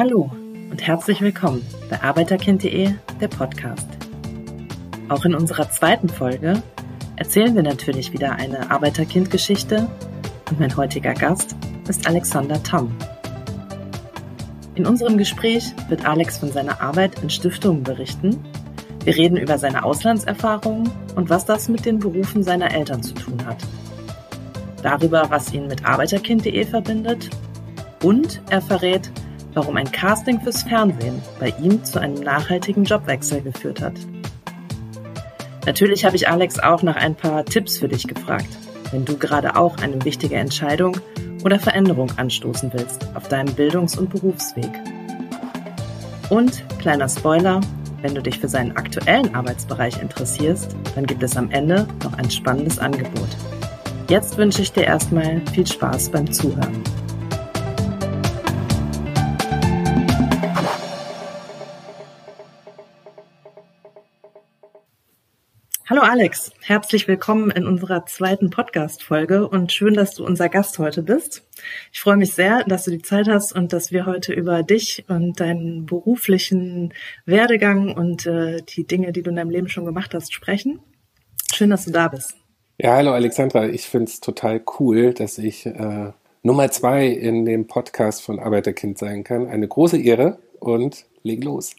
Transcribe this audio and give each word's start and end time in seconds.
Hallo 0.00 0.30
und 0.70 0.80
herzlich 0.80 1.20
willkommen 1.20 1.62
bei 1.90 2.02
Arbeiterkind.de, 2.02 2.94
der 3.20 3.28
Podcast. 3.28 3.86
Auch 5.10 5.26
in 5.26 5.34
unserer 5.34 5.68
zweiten 5.68 6.08
Folge 6.08 6.62
erzählen 7.16 7.54
wir 7.54 7.62
natürlich 7.62 8.10
wieder 8.10 8.32
eine 8.32 8.70
Arbeiterkind-Geschichte 8.70 9.90
und 10.48 10.58
mein 10.58 10.74
heutiger 10.74 11.12
Gast 11.12 11.54
ist 11.86 12.08
Alexander 12.08 12.62
Tamm. 12.62 12.96
In 14.74 14.86
unserem 14.86 15.18
Gespräch 15.18 15.74
wird 15.90 16.06
Alex 16.06 16.38
von 16.38 16.50
seiner 16.50 16.80
Arbeit 16.80 17.22
in 17.22 17.28
Stiftungen 17.28 17.82
berichten. 17.82 18.42
Wir 19.04 19.14
reden 19.14 19.36
über 19.36 19.58
seine 19.58 19.84
Auslandserfahrungen 19.84 20.90
und 21.14 21.28
was 21.28 21.44
das 21.44 21.68
mit 21.68 21.84
den 21.84 21.98
Berufen 21.98 22.42
seiner 22.42 22.72
Eltern 22.72 23.02
zu 23.02 23.12
tun 23.12 23.44
hat. 23.44 23.58
Darüber, 24.82 25.26
was 25.28 25.52
ihn 25.52 25.66
mit 25.66 25.84
Arbeiterkind.de 25.84 26.64
verbindet 26.64 27.28
und 28.02 28.40
er 28.48 28.62
verrät, 28.62 29.12
warum 29.54 29.76
ein 29.76 29.90
Casting 29.90 30.40
fürs 30.40 30.62
Fernsehen 30.62 31.20
bei 31.38 31.52
ihm 31.60 31.84
zu 31.84 32.00
einem 32.00 32.22
nachhaltigen 32.22 32.84
Jobwechsel 32.84 33.42
geführt 33.42 33.80
hat. 33.80 33.94
Natürlich 35.66 36.04
habe 36.04 36.16
ich 36.16 36.28
Alex 36.28 36.58
auch 36.58 36.82
nach 36.82 36.96
ein 36.96 37.14
paar 37.14 37.44
Tipps 37.44 37.78
für 37.78 37.88
dich 37.88 38.06
gefragt, 38.06 38.48
wenn 38.92 39.04
du 39.04 39.16
gerade 39.16 39.56
auch 39.56 39.78
eine 39.78 40.04
wichtige 40.04 40.36
Entscheidung 40.36 40.96
oder 41.44 41.58
Veränderung 41.58 42.10
anstoßen 42.16 42.72
willst 42.72 43.06
auf 43.14 43.28
deinem 43.28 43.54
Bildungs- 43.54 43.98
und 43.98 44.10
Berufsweg. 44.10 44.70
Und 46.28 46.64
kleiner 46.78 47.08
Spoiler, 47.08 47.60
wenn 48.02 48.14
du 48.14 48.22
dich 48.22 48.38
für 48.38 48.48
seinen 48.48 48.76
aktuellen 48.76 49.34
Arbeitsbereich 49.34 50.00
interessierst, 50.00 50.74
dann 50.94 51.06
gibt 51.06 51.22
es 51.22 51.36
am 51.36 51.50
Ende 51.50 51.86
noch 52.02 52.14
ein 52.14 52.30
spannendes 52.30 52.78
Angebot. 52.78 53.28
Jetzt 54.08 54.38
wünsche 54.38 54.62
ich 54.62 54.72
dir 54.72 54.84
erstmal 54.84 55.40
viel 55.52 55.66
Spaß 55.66 56.10
beim 56.10 56.32
Zuhören. 56.32 56.82
Hallo 65.90 66.02
Alex, 66.02 66.52
herzlich 66.60 67.08
willkommen 67.08 67.50
in 67.50 67.66
unserer 67.66 68.06
zweiten 68.06 68.50
Podcast-Folge 68.50 69.48
und 69.48 69.72
schön, 69.72 69.94
dass 69.94 70.14
du 70.14 70.24
unser 70.24 70.48
Gast 70.48 70.78
heute 70.78 71.02
bist. 71.02 71.44
Ich 71.92 71.98
freue 71.98 72.16
mich 72.16 72.32
sehr, 72.32 72.62
dass 72.62 72.84
du 72.84 72.92
die 72.92 73.02
Zeit 73.02 73.26
hast 73.26 73.52
und 73.52 73.72
dass 73.72 73.90
wir 73.90 74.06
heute 74.06 74.32
über 74.32 74.62
dich 74.62 75.04
und 75.08 75.40
deinen 75.40 75.86
beruflichen 75.86 76.94
Werdegang 77.26 77.92
und 77.92 78.24
äh, 78.24 78.62
die 78.62 78.86
Dinge, 78.86 79.10
die 79.10 79.24
du 79.24 79.30
in 79.30 79.36
deinem 79.36 79.50
Leben 79.50 79.68
schon 79.68 79.84
gemacht 79.84 80.14
hast, 80.14 80.32
sprechen. 80.32 80.78
Schön, 81.52 81.70
dass 81.70 81.86
du 81.86 81.90
da 81.90 82.06
bist. 82.06 82.36
Ja, 82.78 82.94
hallo 82.94 83.10
Alexandra, 83.10 83.66
ich 83.66 83.88
finde 83.88 84.12
es 84.12 84.20
total 84.20 84.62
cool, 84.78 85.12
dass 85.12 85.38
ich 85.38 85.66
äh, 85.66 86.12
Nummer 86.44 86.70
zwei 86.70 87.08
in 87.08 87.44
dem 87.44 87.66
Podcast 87.66 88.22
von 88.22 88.38
Arbeiterkind 88.38 88.96
sein 88.96 89.24
kann. 89.24 89.48
Eine 89.48 89.66
große 89.66 90.00
Ehre 90.00 90.38
und 90.60 91.06
leg 91.24 91.42
los. 91.42 91.74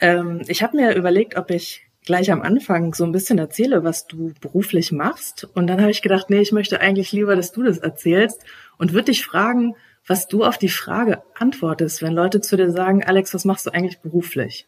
Ähm, 0.00 0.42
ich 0.48 0.62
habe 0.62 0.76
mir 0.76 0.94
überlegt, 0.94 1.38
ob 1.38 1.50
ich 1.50 1.85
gleich 2.06 2.30
am 2.30 2.40
Anfang 2.40 2.94
so 2.94 3.04
ein 3.04 3.12
bisschen 3.12 3.38
erzähle, 3.38 3.84
was 3.84 4.06
du 4.06 4.32
beruflich 4.40 4.92
machst. 4.92 5.46
Und 5.54 5.66
dann 5.66 5.80
habe 5.80 5.90
ich 5.90 6.00
gedacht, 6.00 6.30
nee, 6.30 6.40
ich 6.40 6.52
möchte 6.52 6.80
eigentlich 6.80 7.12
lieber, 7.12 7.36
dass 7.36 7.52
du 7.52 7.64
das 7.64 7.78
erzählst 7.78 8.42
und 8.78 8.94
würde 8.94 9.06
dich 9.06 9.26
fragen, 9.26 9.74
was 10.06 10.28
du 10.28 10.44
auf 10.44 10.56
die 10.56 10.68
Frage 10.68 11.22
antwortest, 11.34 12.00
wenn 12.00 12.12
Leute 12.12 12.40
zu 12.40 12.56
dir 12.56 12.70
sagen, 12.70 13.04
Alex, 13.04 13.34
was 13.34 13.44
machst 13.44 13.66
du 13.66 13.70
eigentlich 13.74 14.00
beruflich? 14.00 14.66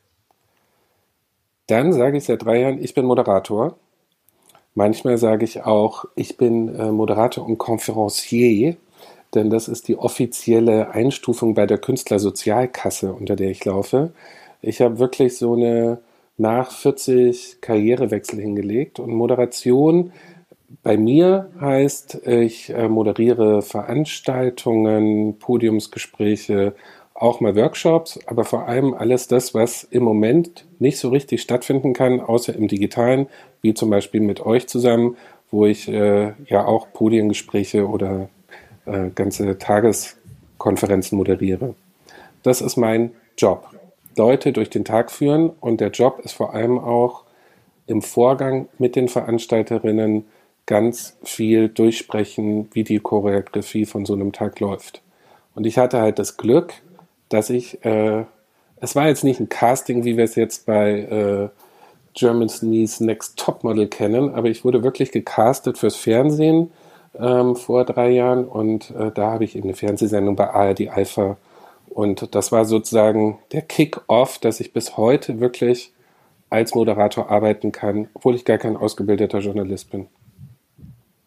Dann 1.69 1.93
sage 1.93 2.19
ich 2.19 2.25
seit 2.25 2.45
drei 2.45 2.61
Jahren, 2.61 2.83
ich 2.83 2.95
bin 2.95 3.07
Moderator. 3.07 3.79
Manchmal 4.75 5.17
sage 5.17 5.45
ich 5.45 5.63
auch, 5.63 6.07
ich 6.17 6.37
bin 6.37 6.75
äh, 6.75 6.91
Moderator 6.91 7.47
und 7.47 7.59
Conferencier, 7.59 8.77
denn 9.35 9.51
das 9.51 9.69
ist 9.69 9.87
die 9.87 9.97
offizielle 9.97 10.91
Einstufung 10.91 11.55
bei 11.55 11.67
der 11.67 11.79
Künstlersozialkasse, 11.79 13.13
unter 13.13 13.37
der 13.37 13.51
ich 13.51 13.65
laufe. 13.65 14.13
Ich 14.61 14.81
habe 14.81 14.99
wirklich 14.99 15.37
so 15.37 15.55
eine 15.55 15.99
nach 16.39 16.71
40 16.71 17.61
Karrierewechsel 17.61 18.41
hingelegt. 18.41 19.01
Und 19.01 19.13
Moderation 19.13 20.13
bei 20.83 20.97
mir 20.97 21.51
heißt, 21.61 22.27
ich 22.27 22.71
äh, 22.71 22.89
moderiere 22.89 23.63
Veranstaltungen, 23.63 25.39
Podiumsgespräche, 25.39 26.75
auch 27.15 27.41
mal 27.41 27.57
Workshops, 27.57 28.21
aber 28.27 28.45
vor 28.45 28.69
allem 28.69 28.95
alles 28.95 29.27
das, 29.27 29.53
was 29.53 29.83
im 29.83 30.05
Moment 30.05 30.67
nicht 30.79 30.99
so 30.99 31.09
richtig 31.09 31.43
stattfinden 31.43 31.93
kann, 31.93 32.21
außer 32.21 32.55
im 32.55 32.69
digitalen, 32.69 33.27
wie 33.61 33.75
zum 33.75 33.91
Beispiel 33.91 34.21
mit 34.21 34.41
euch 34.41 34.69
zusammen, 34.69 35.17
wo 35.51 35.67
ich 35.67 35.89
äh, 35.89 36.33
ja 36.47 36.65
auch 36.65 36.93
Podiengespräche 36.93 37.89
oder 37.89 38.29
äh, 38.87 39.09
ganze 39.15 39.59
Tageskonferenzen 39.59 41.19
moderiere. 41.19 41.75
Das 42.43 42.61
ist 42.61 42.77
mein 42.77 43.11
Job. 43.37 43.69
Leute 44.19 44.53
durch 44.53 44.69
den 44.69 44.85
Tag 44.85 45.11
führen 45.11 45.51
und 45.61 45.81
der 45.81 45.91
Job 45.91 46.21
ist 46.23 46.33
vor 46.33 46.53
allem 46.53 46.79
auch 46.79 47.25
im 47.87 48.03
Vorgang 48.03 48.69
mit 48.79 48.97
den 48.97 49.09
Veranstalterinnen 49.09 50.27
ganz 50.67 51.17
viel 51.23 51.71
durchsprechen, 51.71 52.69
wie 52.73 52.85
die 52.85 52.99
Choreografie 52.99 53.87
von 53.87 54.05
so 54.05 54.13
einem 54.13 54.33
Tag 54.33 54.61
läuft. 54.61 55.01
Und 55.55 55.65
ich 55.65 55.79
hatte 55.79 56.01
halt 56.01 56.19
das 56.19 56.37
Glück, 56.37 56.75
dass 57.31 57.49
ich, 57.49 57.83
äh, 57.85 58.25
es 58.81 58.95
war 58.95 59.09
jetzt 59.09 59.25
nicht 59.25 59.41
ein 59.41 59.49
Casting, 59.49 60.05
wie 60.05 60.19
wir 60.19 60.25
es 60.25 60.35
jetzt 60.35 60.67
bei 60.67 61.01
äh, 61.01 61.49
German's 62.15 62.61
Knees 62.61 63.01
Next 63.01 63.39
Topmodel 63.39 63.87
kennen, 63.87 64.35
aber 64.35 64.49
ich 64.49 64.65
wurde 64.65 64.83
wirklich 64.83 65.11
gecastet 65.11 65.79
fürs 65.79 65.97
Fernsehen 65.97 66.71
ähm, 67.19 67.57
vor 67.57 67.85
drei 67.85 68.11
Jahren 68.11 68.47
und 68.47 68.91
äh, 68.91 69.11
da 69.13 69.31
habe 69.33 69.45
ich 69.45 69.57
eben 69.57 69.69
eine 69.69 69.75
Fernsehsendung 69.75 70.37
bei 70.37 70.51
ARD 70.51 70.89
Alpha 70.89 71.37
und 71.99 72.33
das 72.37 72.53
war 72.53 72.65
sozusagen 72.65 73.41
der 73.51 73.63
Kick-off, 73.63 74.39
dass 74.39 74.61
ich 74.61 74.73
bis 74.73 74.97
heute 74.97 75.41
wirklich 75.41 75.93
als 76.49 76.77
Moderator 76.77 77.29
arbeiten 77.29 77.73
kann, 77.73 78.09
obwohl 78.15 78.37
ich 78.37 78.45
gar 78.45 78.57
kein 78.57 78.77
ausgebildeter 78.77 79.41
Journalist 79.41 79.91
bin. 79.91 80.07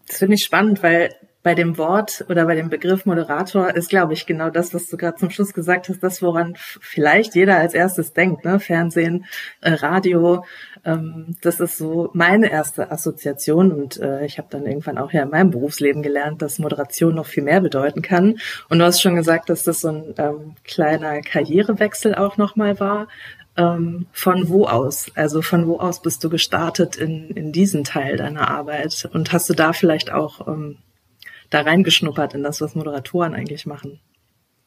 Das 0.08 0.20
finde 0.20 0.36
ich 0.36 0.46
spannend, 0.46 0.82
weil 0.82 1.14
bei 1.44 1.56
dem 1.56 1.78
Wort 1.78 2.26
oder 2.30 2.46
bei 2.46 2.56
dem 2.56 2.70
Begriff 2.70 3.06
Moderator 3.06 3.74
ist, 3.76 3.90
glaube 3.90 4.14
ich, 4.14 4.28
genau 4.28 4.50
das, 4.50 4.74
was 4.74 4.88
du 4.88 4.98
gerade 4.98 5.18
zum 5.18 5.32
Schluss 5.32 5.54
gesagt 5.54 5.90
hast, 5.90 6.02
das, 6.04 6.22
woran 6.22 6.54
vielleicht 6.56 7.34
jeder 7.36 7.58
als 7.58 7.74
erstes 7.74 8.14
denkt, 8.14 8.46
ne? 8.46 8.60
Fernsehen, 8.60 9.26
äh, 9.62 9.72
Radio. 9.74 10.46
Ähm, 10.86 11.36
das 11.42 11.60
ist 11.60 11.78
so 11.78 12.12
meine 12.14 12.52
erste 12.52 12.92
Assoziation 12.92 13.72
und 13.72 14.00
äh, 14.00 14.26
ich 14.26 14.38
habe 14.38 14.50
dann 14.52 14.66
irgendwann 14.66 15.00
auch 15.00 15.12
ja 15.12 15.24
in 15.24 15.30
meinem 15.30 15.50
Berufsleben 15.50 16.04
gelernt, 16.04 16.42
dass 16.42 16.60
Moderation 16.60 17.16
noch 17.16 17.26
viel 17.26 17.44
mehr 17.44 17.62
bedeuten 17.62 18.02
kann. 18.04 18.38
Und 18.70 18.80
du 18.80 18.86
hast 18.86 19.02
schon 19.02 19.16
gesagt, 19.16 19.50
dass 19.50 19.64
das 19.64 19.82
so 19.82 19.90
ein 19.90 20.14
ähm, 20.18 20.56
kleiner 20.64 21.22
Karrierewechsel 21.22 22.16
auch 22.16 22.38
nochmal 22.38 22.80
war. 22.80 23.08
Ähm, 23.58 24.06
von 24.14 24.48
wo 24.48 24.66
aus? 24.66 25.08
Also 25.16 25.42
von 25.42 25.68
wo 25.68 25.80
aus 25.80 26.02
bist 26.02 26.24
du 26.24 26.30
gestartet 26.30 26.96
in, 26.96 27.32
in 27.32 27.52
diesen 27.52 27.84
Teil 27.84 28.18
deiner 28.18 28.50
Arbeit? 28.50 29.10
Und 29.12 29.34
hast 29.34 29.50
du 29.50 29.54
da 29.54 29.74
vielleicht 29.74 30.12
auch 30.12 30.48
ähm, 30.48 30.78
da 31.52 31.62
reingeschnuppert 31.62 32.34
in 32.34 32.42
das, 32.42 32.60
was 32.62 32.74
Moderatoren 32.74 33.36
eigentlich 33.36 33.68
machen? 33.68 34.00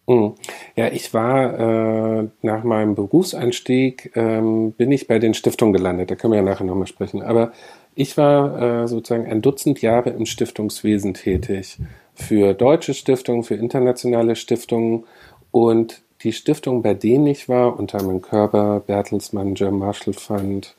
Mhm. 0.07 0.35
Ja, 0.77 0.89
ich 0.89 1.15
war 1.15 2.21
äh, 2.21 2.29
nach 2.43 2.63
meinem 2.63 2.95
Berufseinstieg, 2.95 4.13
ähm, 4.15 4.73
bin 4.73 4.93
ich 4.93 5.09
bei 5.09 5.19
den 5.19 5.35
Stiftungen 5.35 5.73
gelandet, 5.73 6.11
da 6.11 6.15
können 6.15 6.35
wir 6.35 6.41
ja 6.41 6.45
nachher 6.45 6.65
nochmal 6.65 6.87
sprechen, 6.87 7.23
aber 7.23 7.53
ich 7.95 8.17
war 8.17 8.83
äh, 8.83 8.89
sozusagen 8.89 9.27
ein 9.27 9.41
Dutzend 9.41 9.81
Jahre 9.81 10.11
im 10.11 10.27
Stiftungswesen 10.27 11.15
tätig, 11.15 11.79
für 12.15 12.53
deutsche 12.53 12.93
Stiftungen, 12.93 13.45
für 13.45 13.55
internationale 13.55 14.37
Stiftungen 14.37 15.05
und 15.51 16.03
die 16.23 16.33
Stiftungen, 16.33 16.83
bei 16.83 16.95
denen 16.95 17.27
ich 17.27 17.49
war, 17.49 17.79
unter 17.79 17.99
anderem 17.99 18.21
Körber, 18.21 18.81
Bertelsmann, 18.87 19.55
German 19.55 19.81
Marshall 19.81 20.15
Fund, 20.15 20.75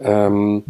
ähm, 0.00 0.64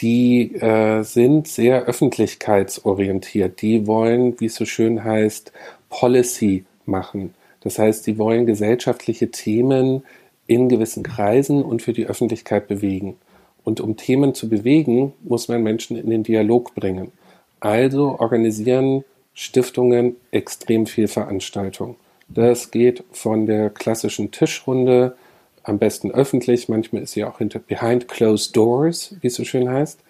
die 0.00 0.54
äh, 0.54 1.02
sind 1.02 1.48
sehr 1.48 1.84
öffentlichkeitsorientiert. 1.84 3.62
Die 3.62 3.86
wollen, 3.86 4.38
wie 4.40 4.46
es 4.46 4.54
so 4.54 4.64
schön 4.64 5.04
heißt, 5.04 5.52
Policy 5.88 6.64
machen. 6.86 7.34
Das 7.60 7.78
heißt, 7.78 8.06
die 8.06 8.18
wollen 8.18 8.46
gesellschaftliche 8.46 9.30
Themen 9.30 10.02
in 10.46 10.68
gewissen 10.68 11.02
Kreisen 11.02 11.62
und 11.62 11.82
für 11.82 11.92
die 11.92 12.06
Öffentlichkeit 12.06 12.66
bewegen. 12.66 13.16
Und 13.64 13.80
um 13.80 13.96
Themen 13.96 14.34
zu 14.34 14.48
bewegen, 14.48 15.12
muss 15.22 15.48
man 15.48 15.62
Menschen 15.62 15.96
in 15.96 16.10
den 16.10 16.24
Dialog 16.24 16.74
bringen. 16.74 17.12
Also 17.60 18.18
organisieren 18.18 19.04
Stiftungen 19.34 20.16
extrem 20.32 20.86
viel 20.86 21.06
Veranstaltung. 21.06 21.96
Das 22.28 22.70
geht 22.70 23.04
von 23.12 23.46
der 23.46 23.70
klassischen 23.70 24.30
Tischrunde 24.30 25.16
am 25.64 25.78
besten 25.78 26.10
öffentlich, 26.10 26.68
manchmal 26.68 27.02
ist 27.02 27.12
sie 27.12 27.24
auch 27.24 27.38
hinter 27.38 27.58
behind 27.58 28.08
closed 28.08 28.56
doors, 28.56 29.14
wie 29.20 29.28
es 29.28 29.34
so 29.34 29.44
schön 29.44 29.68
heißt, 29.68 30.00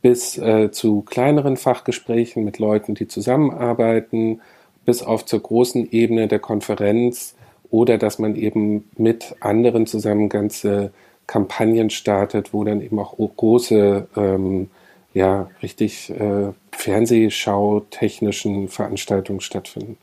bis 0.00 0.38
äh, 0.38 0.70
zu 0.70 1.02
kleineren 1.02 1.56
Fachgesprächen 1.56 2.44
mit 2.44 2.58
Leuten, 2.58 2.94
die 2.94 3.08
zusammenarbeiten, 3.08 4.40
bis 4.84 5.02
auf 5.02 5.24
zur 5.24 5.40
großen 5.40 5.90
Ebene 5.92 6.28
der 6.28 6.40
Konferenz 6.40 7.34
oder 7.70 7.98
dass 7.98 8.18
man 8.18 8.36
eben 8.36 8.88
mit 8.96 9.34
anderen 9.40 9.86
zusammen 9.86 10.28
ganze 10.28 10.92
Kampagnen 11.26 11.90
startet, 11.90 12.52
wo 12.52 12.64
dann 12.64 12.82
eben 12.82 12.98
auch 12.98 13.16
große, 13.16 14.08
ähm, 14.16 14.70
ja, 15.14 15.48
richtig 15.62 16.10
äh, 16.10 16.52
Fernsehschau-technischen 16.72 18.68
Veranstaltungen 18.68 19.40
stattfinden. 19.40 19.96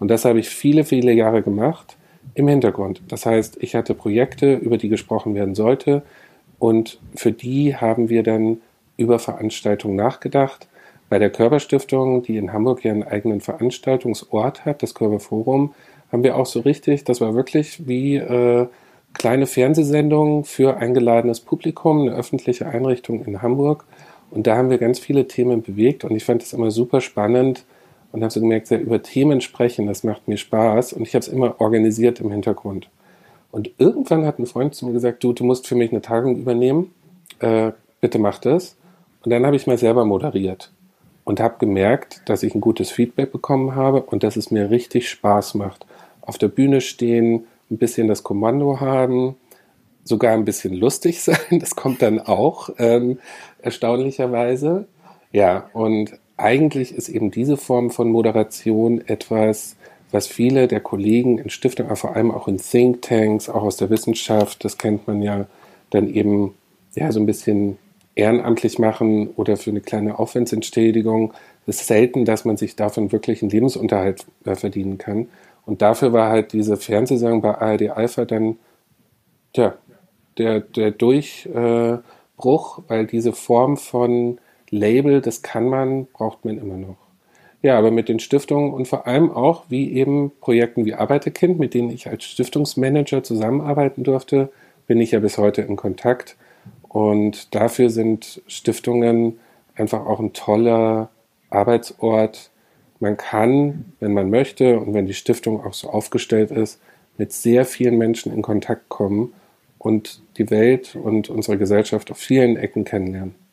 Und 0.00 0.08
das 0.08 0.24
habe 0.24 0.40
ich 0.40 0.48
viele, 0.48 0.84
viele 0.84 1.12
Jahre 1.12 1.42
gemacht 1.42 1.96
im 2.34 2.48
Hintergrund. 2.48 3.02
Das 3.08 3.26
heißt, 3.26 3.58
ich 3.60 3.74
hatte 3.74 3.94
Projekte, 3.94 4.54
über 4.54 4.78
die 4.78 4.88
gesprochen 4.88 5.34
werden 5.34 5.54
sollte 5.54 6.02
und 6.58 6.98
für 7.14 7.32
die 7.32 7.76
haben 7.76 8.08
wir 8.08 8.22
dann 8.22 8.58
über 8.96 9.18
Veranstaltungen 9.18 9.96
nachgedacht. 9.96 10.68
Bei 11.08 11.18
der 11.18 11.30
Körperstiftung, 11.30 12.22
die 12.22 12.36
in 12.36 12.52
Hamburg 12.52 12.84
ja 12.84 12.92
einen 12.92 13.02
eigenen 13.02 13.40
Veranstaltungsort 13.40 14.64
hat, 14.64 14.82
das 14.82 14.94
Körperforum, 14.94 15.74
haben 16.10 16.22
wir 16.22 16.36
auch 16.36 16.46
so 16.46 16.60
richtig, 16.60 17.04
das 17.04 17.20
war 17.20 17.34
wirklich 17.34 17.86
wie 17.86 18.16
äh, 18.16 18.66
kleine 19.12 19.46
Fernsehsendungen 19.46 20.44
für 20.44 20.76
eingeladenes 20.76 21.40
Publikum, 21.40 22.02
eine 22.02 22.12
öffentliche 22.12 22.66
Einrichtung 22.66 23.24
in 23.24 23.42
Hamburg. 23.42 23.84
Und 24.30 24.46
da 24.46 24.56
haben 24.56 24.70
wir 24.70 24.78
ganz 24.78 24.98
viele 24.98 25.28
Themen 25.28 25.62
bewegt 25.62 26.04
und 26.04 26.16
ich 26.16 26.24
fand 26.24 26.42
es 26.42 26.52
immer 26.52 26.70
super 26.70 27.00
spannend 27.00 27.64
und 28.14 28.22
habe 28.22 28.32
so 28.32 28.38
gemerkt, 28.38 28.70
ja, 28.70 28.78
über 28.78 29.02
Themen 29.02 29.40
sprechen, 29.40 29.88
das 29.88 30.04
macht 30.04 30.28
mir 30.28 30.36
Spaß 30.36 30.92
und 30.92 31.02
ich 31.02 31.16
habe 31.16 31.24
es 31.24 31.28
immer 31.28 31.60
organisiert 31.60 32.20
im 32.20 32.30
Hintergrund. 32.30 32.88
Und 33.50 33.72
irgendwann 33.78 34.24
hat 34.24 34.38
ein 34.38 34.46
Freund 34.46 34.72
zu 34.72 34.86
mir 34.86 34.92
gesagt, 34.92 35.24
du, 35.24 35.32
du 35.32 35.42
musst 35.42 35.66
für 35.66 35.74
mich 35.74 35.90
eine 35.90 36.00
Tagung 36.00 36.36
übernehmen, 36.36 36.94
äh, 37.40 37.72
bitte 38.00 38.20
mach 38.20 38.38
das. 38.38 38.76
Und 39.24 39.32
dann 39.32 39.44
habe 39.44 39.56
ich 39.56 39.66
mal 39.66 39.78
selber 39.78 40.04
moderiert 40.04 40.70
und 41.24 41.40
habe 41.40 41.56
gemerkt, 41.58 42.22
dass 42.26 42.44
ich 42.44 42.54
ein 42.54 42.60
gutes 42.60 42.92
Feedback 42.92 43.32
bekommen 43.32 43.74
habe 43.74 44.02
und 44.02 44.22
dass 44.22 44.36
es 44.36 44.52
mir 44.52 44.70
richtig 44.70 45.08
Spaß 45.08 45.54
macht. 45.54 45.84
Auf 46.20 46.38
der 46.38 46.48
Bühne 46.48 46.82
stehen, 46.82 47.48
ein 47.68 47.78
bisschen 47.78 48.06
das 48.06 48.22
Kommando 48.22 48.78
haben, 48.78 49.34
sogar 50.04 50.34
ein 50.34 50.44
bisschen 50.44 50.72
lustig 50.72 51.20
sein, 51.24 51.58
das 51.58 51.74
kommt 51.74 52.00
dann 52.00 52.20
auch 52.20 52.70
ähm, 52.78 53.18
erstaunlicherweise. 53.60 54.86
Ja, 55.32 55.68
und 55.72 56.12
eigentlich 56.36 56.94
ist 56.94 57.08
eben 57.08 57.30
diese 57.30 57.56
Form 57.56 57.90
von 57.90 58.10
Moderation 58.10 59.00
etwas, 59.06 59.76
was 60.10 60.26
viele 60.26 60.68
der 60.68 60.80
Kollegen 60.80 61.38
in 61.38 61.50
Stiftungen, 61.50 61.90
aber 61.90 61.96
vor 61.96 62.14
allem 62.14 62.30
auch 62.30 62.48
in 62.48 62.58
Thinktanks, 62.58 63.48
auch 63.48 63.62
aus 63.62 63.76
der 63.76 63.90
Wissenschaft, 63.90 64.64
das 64.64 64.78
kennt 64.78 65.06
man 65.06 65.22
ja 65.22 65.46
dann 65.90 66.08
eben 66.08 66.54
ja 66.94 67.10
so 67.12 67.20
ein 67.20 67.26
bisschen 67.26 67.78
ehrenamtlich 68.14 68.78
machen 68.78 69.28
oder 69.36 69.56
für 69.56 69.70
eine 69.70 69.80
kleine 69.80 70.18
Aufwandsentschädigung. 70.18 71.32
Es 71.66 71.80
ist 71.80 71.88
selten, 71.88 72.24
dass 72.24 72.44
man 72.44 72.56
sich 72.56 72.76
davon 72.76 73.10
wirklich 73.12 73.42
einen 73.42 73.50
Lebensunterhalt 73.50 74.26
äh, 74.44 74.54
verdienen 74.54 74.98
kann. 74.98 75.28
Und 75.66 75.82
dafür 75.82 76.12
war 76.12 76.28
halt 76.30 76.52
diese 76.52 76.76
Fernsehsendung 76.76 77.40
bei 77.40 77.58
ARD 77.58 77.90
Alpha 77.90 78.24
dann 78.24 78.58
tja, 79.52 79.74
der, 80.38 80.60
der 80.60 80.90
Durchbruch, 80.90 82.02
weil 82.88 83.06
diese 83.06 83.32
Form 83.32 83.76
von 83.76 84.38
Label, 84.74 85.20
das 85.20 85.42
kann 85.42 85.68
man, 85.68 86.06
braucht 86.06 86.44
man 86.44 86.58
immer 86.58 86.76
noch. 86.76 86.96
Ja, 87.62 87.78
aber 87.78 87.90
mit 87.90 88.08
den 88.08 88.18
Stiftungen 88.18 88.74
und 88.74 88.88
vor 88.88 89.06
allem 89.06 89.30
auch 89.30 89.64
wie 89.70 89.92
eben 89.92 90.32
Projekten 90.40 90.84
wie 90.84 90.94
Arbeiterkind, 90.94 91.58
mit 91.58 91.72
denen 91.72 91.90
ich 91.90 92.08
als 92.08 92.24
Stiftungsmanager 92.24 93.22
zusammenarbeiten 93.22 94.04
durfte, 94.04 94.50
bin 94.86 95.00
ich 95.00 95.12
ja 95.12 95.20
bis 95.20 95.38
heute 95.38 95.62
in 95.62 95.76
Kontakt. 95.76 96.36
Und 96.88 97.54
dafür 97.54 97.88
sind 97.88 98.42
Stiftungen 98.46 99.38
einfach 99.74 100.04
auch 100.04 100.20
ein 100.20 100.34
toller 100.34 101.08
Arbeitsort. 101.48 102.50
Man 103.00 103.16
kann, 103.16 103.92
wenn 104.00 104.12
man 104.12 104.28
möchte 104.28 104.78
und 104.78 104.92
wenn 104.92 105.06
die 105.06 105.14
Stiftung 105.14 105.64
auch 105.64 105.72
so 105.72 105.88
aufgestellt 105.88 106.50
ist, 106.50 106.80
mit 107.16 107.32
sehr 107.32 107.64
vielen 107.64 107.96
Menschen 107.96 108.32
in 108.32 108.42
Kontakt 108.42 108.88
kommen 108.88 109.32
und 109.78 110.20
die 110.36 110.50
Welt 110.50 110.96
und 110.96 111.30
unsere 111.30 111.56
Gesellschaft 111.58 112.10
auf 112.10 112.18
vielen 112.18 112.56
Ecken 112.56 112.84
kennenlernen. 112.84 113.43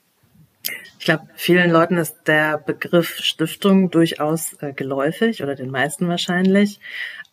Ich 1.01 1.05
glaube, 1.05 1.27
vielen 1.33 1.71
Leuten 1.71 1.97
ist 1.97 2.27
der 2.27 2.59
Begriff 2.59 3.17
Stiftung 3.17 3.89
durchaus 3.89 4.53
äh, 4.61 4.71
geläufig 4.71 5.41
oder 5.41 5.55
den 5.55 5.71
meisten 5.71 6.07
wahrscheinlich. 6.07 6.79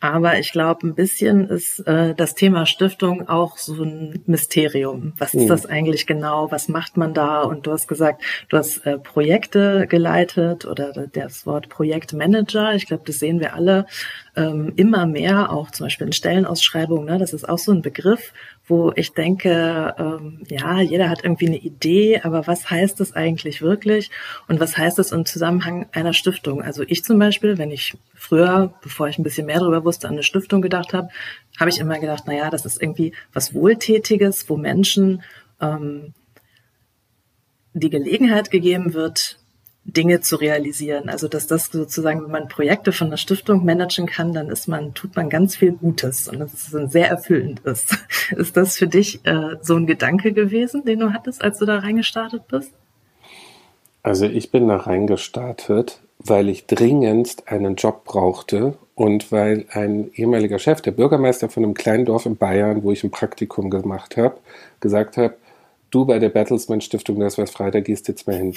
Aber 0.01 0.39
ich 0.39 0.53
glaube, 0.53 0.87
ein 0.87 0.95
bisschen 0.95 1.49
ist 1.49 1.81
äh, 1.81 2.15
das 2.15 2.37
Thema 2.37 2.67
Stiftung 2.67 3.29
auch 3.29 3.57
so 3.57 3.83
ein 3.83 4.23
Mysterium. 4.27 5.13
Was 5.19 5.35
ist 5.35 5.45
mhm. 5.45 5.49
das 5.49 5.67
eigentlich 5.67 6.07
genau? 6.07 6.53
Was 6.53 6.69
macht 6.69 6.97
man 6.97 7.15
da? 7.15 7.43
Und 7.43 7.67
du 7.67 7.73
hast 7.73 7.89
gesagt, 7.89 8.23
du 8.49 8.59
hast 8.59 8.87
äh, 8.87 8.97
Projekte 8.97 9.89
geleitet 9.89 10.67
oder 10.67 10.93
das 11.13 11.47
Wort 11.47 11.69
Projektmanager. 11.69 12.75
Ich 12.75 12.87
glaube, 12.87 13.03
das 13.07 13.19
sehen 13.19 13.41
wir 13.41 13.55
alle 13.55 13.87
ähm, 14.37 14.73
immer 14.77 15.05
mehr, 15.05 15.51
auch 15.51 15.73
zum 15.73 15.87
Beispiel 15.87 16.07
in 16.07 16.13
Stellenausschreibungen. 16.13 17.07
Ne? 17.07 17.19
Das 17.19 17.33
ist 17.33 17.49
auch 17.49 17.59
so 17.59 17.73
ein 17.73 17.83
Begriff, 17.83 18.33
wo 18.69 18.93
ich 18.95 19.13
denke, 19.13 19.95
ähm, 19.99 20.43
ja, 20.49 20.81
jeder 20.81 21.09
hat 21.09 21.25
irgendwie 21.25 21.49
eine 21.49 21.57
Idee, 21.57 22.21
aber 22.23 22.47
was 22.47 22.71
heißt 22.71 23.01
das 23.01 23.15
eigentlich 23.15 23.63
wirklich 23.63 24.11
und 24.47 24.61
was 24.61 24.77
heißt 24.77 24.99
das 24.99 25.11
im 25.11 25.25
Zusammenhang 25.25 25.87
einer 25.93 26.13
Stiftung? 26.13 26.63
Also 26.63 26.85
ich 26.87 27.03
zum 27.03 27.19
Beispiel, 27.19 27.59
wenn 27.59 27.71
ich 27.71 27.97
früher, 28.15 28.75
bevor 28.83 29.09
ich 29.09 29.19
ein 29.19 29.23
bisschen 29.23 29.47
mehr 29.47 29.59
darüber 29.59 29.81
wusste, 29.89 30.07
an 30.07 30.15
eine 30.15 30.23
Stiftung 30.23 30.61
gedacht 30.61 30.93
habe, 30.93 31.09
habe 31.59 31.71
ich 31.71 31.81
immer 31.81 31.99
gedacht, 31.99 32.25
na 32.27 32.35
ja, 32.35 32.51
das 32.51 32.67
ist 32.67 32.81
irgendwie 32.81 33.13
was 33.33 33.55
Wohltätiges, 33.55 34.49
wo 34.51 34.57
Menschen 34.59 35.23
ähm, 35.61 36.13
die 37.73 37.91
Gelegenheit 37.91 38.51
gegeben 38.51 38.93
wird, 38.93 39.39
Dinge 39.85 40.21
zu 40.21 40.37
realisieren. 40.37 41.09
Also 41.09 41.29
dass 41.29 41.47
das 41.47 41.67
sozusagen, 41.67 42.23
wenn 42.23 42.31
man 42.31 42.49
Projekte 42.49 42.93
von 42.93 43.09
der 43.09 43.17
Stiftung 43.17 43.65
managen 43.65 44.07
kann, 44.07 44.35
dann 44.35 44.51
ist 44.51 44.69
man, 44.69 44.93
tut 44.93 45.17
man 45.17 45.31
ganz 45.31 45.57
viel 45.57 45.73
Gutes 45.73 46.29
und 46.29 46.41
das 46.41 46.53
ist 46.53 46.93
sehr 46.93 47.09
erfüllend 47.09 47.61
ist. 47.61 47.97
Ist 48.37 48.59
das 48.59 48.77
für 48.77 48.87
dich 48.87 49.25
äh, 49.25 49.57
so 49.63 49.75
ein 49.77 49.87
Gedanke 49.87 50.33
gewesen, 50.33 50.85
den 50.85 50.99
du 50.99 51.15
hattest, 51.15 51.43
als 51.43 51.59
du 51.59 51.65
da 51.65 51.79
reingestartet 51.79 52.47
bist? 52.47 52.73
Also 54.03 54.27
ich 54.27 54.51
bin 54.51 54.69
da 54.69 54.77
reingestartet, 54.77 56.01
weil 56.19 56.51
ich 56.51 56.67
dringendst 56.67 57.49
einen 57.49 57.77
Job 57.77 58.05
brauchte 58.05 58.77
und 58.99 59.31
weil 59.31 59.65
ein 59.71 60.11
ehemaliger 60.15 60.59
Chef, 60.59 60.81
der 60.81 60.91
Bürgermeister 60.91 61.49
von 61.49 61.63
einem 61.63 61.75
kleinen 61.75 62.05
Dorf 62.05 62.27
in 62.27 62.37
Bayern, 62.37 62.83
wo 62.83 62.91
ich 62.91 63.05
ein 63.05 63.13
Praktikum 63.13 63.71
gemacht 63.71 64.17
habe, 64.17 64.39
gesagt 64.81 65.17
hat, 65.17 65.35
du 65.93 66.05
bei 66.05 66.19
der 66.19 66.31
Bertelsmann 66.31 66.81
Stiftung, 66.81 67.21
das 67.21 67.39
was 67.39 67.53
frei, 67.53 67.71
da 67.71 67.79
gehst 67.79 68.09
jetzt 68.09 68.27
mal 68.27 68.35
hin. 68.35 68.55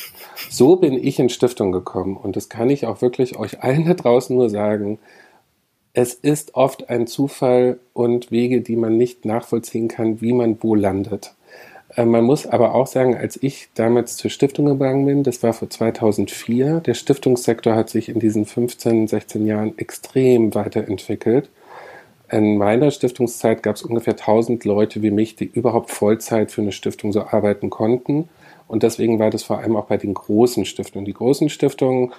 So 0.49 0.77
bin 0.77 0.93
ich 0.93 1.19
in 1.19 1.29
Stiftung 1.29 1.71
gekommen 1.71 2.17
und 2.17 2.35
das 2.35 2.49
kann 2.49 2.71
ich 2.71 2.87
auch 2.87 3.03
wirklich 3.03 3.37
euch 3.37 3.61
allen 3.61 3.85
da 3.85 3.93
draußen 3.93 4.35
nur 4.35 4.49
sagen. 4.49 4.97
Es 5.93 6.15
ist 6.15 6.55
oft 6.55 6.89
ein 6.89 7.05
Zufall 7.05 7.77
und 7.93 8.31
Wege, 8.31 8.61
die 8.61 8.77
man 8.77 8.97
nicht 8.97 9.25
nachvollziehen 9.25 9.89
kann, 9.89 10.21
wie 10.21 10.33
man 10.33 10.57
wo 10.59 10.73
landet. 10.73 11.35
Äh, 11.95 12.05
man 12.05 12.23
muss 12.23 12.47
aber 12.47 12.75
auch 12.75 12.87
sagen, 12.87 13.15
als 13.15 13.41
ich 13.41 13.69
damals 13.75 14.17
zur 14.17 14.31
Stiftung 14.31 14.65
gegangen 14.65 15.05
bin, 15.05 15.23
das 15.23 15.43
war 15.43 15.53
vor 15.53 15.69
2004, 15.69 16.81
der 16.81 16.93
Stiftungssektor 16.93 17.75
hat 17.75 17.89
sich 17.89 18.09
in 18.09 18.19
diesen 18.19 18.45
15, 18.45 19.07
16 19.07 19.45
Jahren 19.45 19.77
extrem 19.77 20.53
weiterentwickelt. 20.55 21.49
In 22.31 22.57
meiner 22.57 22.91
Stiftungszeit 22.91 23.61
gab 23.61 23.75
es 23.75 23.81
ungefähr 23.81 24.13
1000 24.13 24.63
Leute 24.63 25.01
wie 25.01 25.11
mich, 25.11 25.35
die 25.35 25.45
überhaupt 25.45 25.91
Vollzeit 25.91 26.51
für 26.51 26.61
eine 26.61 26.71
Stiftung 26.71 27.11
so 27.11 27.23
arbeiten 27.23 27.69
konnten. 27.69 28.29
Und 28.69 28.83
deswegen 28.83 29.19
war 29.19 29.29
das 29.29 29.43
vor 29.43 29.59
allem 29.59 29.75
auch 29.75 29.87
bei 29.87 29.97
den 29.97 30.13
großen 30.13 30.63
Stiftungen. 30.63 31.03
Die 31.05 31.13
großen 31.13 31.49
Stiftungen, 31.49 32.13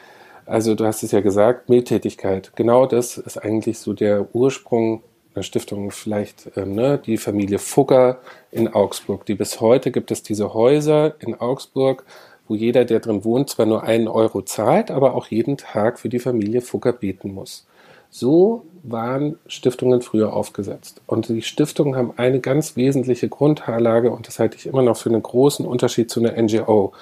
also 0.45 0.75
du 0.75 0.85
hast 0.85 1.03
es 1.03 1.13
ja 1.13 1.21
gesagt, 1.21 1.71
Mildtätigkeit. 1.71 2.53
Genau 2.57 2.85
das 2.85 3.17
ist 3.17 3.39
eigentlich 3.39 3.79
so 3.79 3.95
der 3.95 4.35
Ursprung 4.35 5.03
einer 5.35 5.43
Stiftung. 5.43 5.91
Vielleicht 5.91 6.51
ähm, 6.57 6.75
ne, 6.75 6.99
die 6.99 7.17
Familie 7.17 7.59
Fugger 7.59 8.19
in 8.51 8.69
Augsburg. 8.73 9.27
Die 9.27 9.35
bis 9.35 9.61
heute 9.61 9.91
gibt 9.91 10.11
es 10.11 10.23
diese 10.23 10.55
Häuser 10.55 11.15
in 11.21 11.35
Augsburg, 11.35 12.05
wo 12.49 12.55
jeder, 12.55 12.85
der 12.85 13.01
drin 13.01 13.25
wohnt, 13.25 13.51
zwar 13.51 13.67
nur 13.67 13.83
einen 13.85 14.09
Euro 14.09 14.43
zahlt, 14.43 14.91
aber 14.91 15.15
auch 15.15 15.29
jeden 15.29 15.57
Tag 15.57 15.99
für 15.99 16.09
die 16.09 16.19
Familie 16.19 16.61
Fugger 16.61 16.93
beten 16.93 17.33
muss. 17.33 17.67
So 18.11 18.67
waren 18.83 19.39
Stiftungen 19.47 20.03
früher 20.03 20.35
aufgesetzt. 20.35 21.01
Und 21.07 21.29
die 21.29 21.43
Stiftungen 21.43 21.97
haben 21.97 22.13
eine 22.17 22.41
ganz 22.41 22.77
wesentliche 22.77 23.29
Grundlage 23.29 24.11
und 24.11 24.29
das 24.29 24.39
halte 24.39 24.57
ich 24.59 24.67
immer 24.67 24.83
noch 24.83 24.97
für 24.97 25.09
einen 25.09 25.23
großen 25.23 25.65
Unterschied 25.65 26.11
zu 26.11 26.21
einer 26.21 26.41
NGO. 26.41 26.93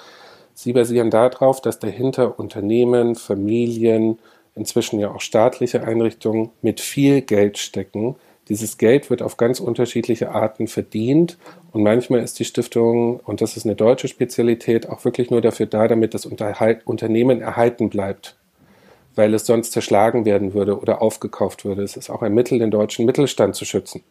Sie 0.53 0.73
basieren 0.73 1.09
darauf, 1.09 1.59
dass 1.59 1.79
dahinter 1.79 2.39
Unternehmen, 2.39 3.15
Familien, 3.15 4.19
inzwischen 4.55 4.99
ja 4.99 5.13
auch 5.13 5.21
staatliche 5.21 5.83
Einrichtungen 5.83 6.49
mit 6.61 6.79
viel 6.79 7.21
Geld 7.21 7.57
stecken. 7.57 8.15
Dieses 8.49 8.77
Geld 8.77 9.09
wird 9.09 9.21
auf 9.21 9.37
ganz 9.37 9.59
unterschiedliche 9.59 10.31
Arten 10.31 10.67
verdient 10.67 11.37
und 11.71 11.83
manchmal 11.83 12.21
ist 12.21 12.39
die 12.39 12.45
Stiftung, 12.45 13.19
und 13.21 13.41
das 13.41 13.55
ist 13.55 13.65
eine 13.65 13.75
deutsche 13.75 14.07
Spezialität, 14.07 14.89
auch 14.89 15.05
wirklich 15.05 15.29
nur 15.29 15.41
dafür 15.41 15.67
da, 15.67 15.87
damit 15.87 16.13
das 16.13 16.25
Unternehmen 16.25 17.41
erhalten 17.41 17.89
bleibt 17.89 18.35
weil 19.15 19.33
es 19.33 19.45
sonst 19.45 19.71
zerschlagen 19.71 20.25
werden 20.25 20.53
würde 20.53 20.79
oder 20.79 21.01
aufgekauft 21.01 21.65
würde. 21.65 21.83
Es 21.83 21.97
ist 21.97 22.09
auch 22.09 22.21
ein 22.21 22.33
Mittel, 22.33 22.59
den 22.59 22.71
deutschen 22.71 23.05
Mittelstand 23.05 23.55
zu 23.55 23.65
schützen. 23.65 24.03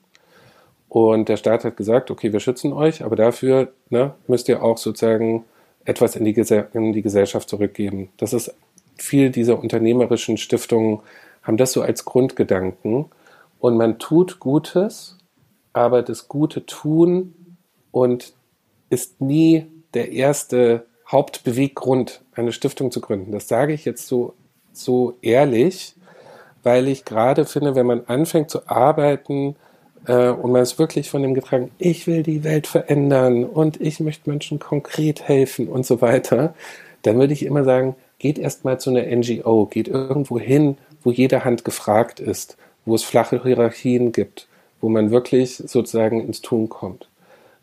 Und 0.89 1.29
der 1.29 1.37
Staat 1.37 1.65
hat 1.65 1.77
gesagt, 1.77 2.11
okay, 2.11 2.33
wir 2.33 2.41
schützen 2.41 2.73
euch, 2.73 3.05
aber 3.05 3.17
dafür 3.17 3.73
ne, 3.91 4.15
müsst 4.27 4.49
ihr 4.49 4.63
auch 4.63 4.77
sozusagen 4.77 5.45
etwas 5.85 6.17
in 6.17 6.25
die, 6.25 6.35
in 6.75 6.93
die 6.93 7.03
Gesellschaft 7.03 7.49
zurückgeben. 7.49 8.11
Das 8.17 8.33
ist 8.33 8.55
viel 9.03 9.31
dieser 9.31 9.59
unternehmerischen 9.59 10.37
Stiftungen 10.37 11.01
haben 11.43 11.57
das 11.57 11.73
so 11.73 11.83
als 11.83 12.05
Grundgedanken. 12.05 13.07
Und 13.59 13.77
man 13.77 13.99
tut 13.99 14.41
Gutes, 14.41 15.19
aber 15.73 16.03
das 16.03 16.29
Gute 16.29 16.67
tun 16.67 17.57
und 17.91 18.35
ist 18.89 19.21
nie 19.21 19.67
der 19.95 20.13
erste 20.13 20.87
Hauptbeweggrund, 21.09 22.23
eine 22.35 22.53
Stiftung 22.53 22.91
zu 22.91 23.01
gründen. 23.01 23.33
Das 23.33 23.49
sage 23.49 23.73
ich 23.73 23.85
jetzt 23.85 24.07
so 24.07 24.35
so 24.73 25.15
ehrlich, 25.23 25.95
weil 26.63 26.89
ich 26.89 27.05
gerade 27.05 27.45
finde, 27.45 27.75
wenn 27.75 27.87
man 27.87 28.05
anfängt 28.07 28.51
zu 28.51 28.69
arbeiten 28.69 29.57
äh, 30.07 30.29
und 30.29 30.53
man 30.53 30.63
ist 30.63 30.79
wirklich 30.79 31.11
von 31.11 31.23
dem 31.23 31.35
getragen, 31.35 31.71
ich 31.79 32.07
will 32.07 32.23
die 32.23 32.45
Welt 32.45 32.67
verändern 32.67 33.45
und 33.45 33.81
ich 33.81 34.01
möchte 34.01 34.29
Menschen 34.29 34.59
konkret 34.59 35.23
helfen 35.23 35.69
und 35.69 35.87
so 35.87 36.01
weiter, 36.01 36.55
dann 37.03 37.19
würde 37.19 37.33
ich 37.33 37.45
immer 37.45 37.65
sagen, 37.65 37.97
geht 38.21 38.39
erstmal 38.39 38.79
zu 38.79 38.91
einer 38.91 39.05
NGO, 39.05 39.67
geht 39.67 39.89
irgendwo 39.89 40.39
hin, 40.39 40.79
wo 41.03 41.11
jede 41.11 41.45
Hand 41.45 41.65
gefragt 41.65 42.21
ist, 42.21 42.57
wo 42.85 42.95
es 42.95 43.03
flache 43.03 43.43
Hierarchien 43.43 44.13
gibt, 44.13 44.47
wo 44.81 44.89
man 44.89 45.11
wirklich 45.11 45.57
sozusagen 45.57 46.21
ins 46.21 46.41
Tun 46.41 46.69
kommt. 46.69 47.09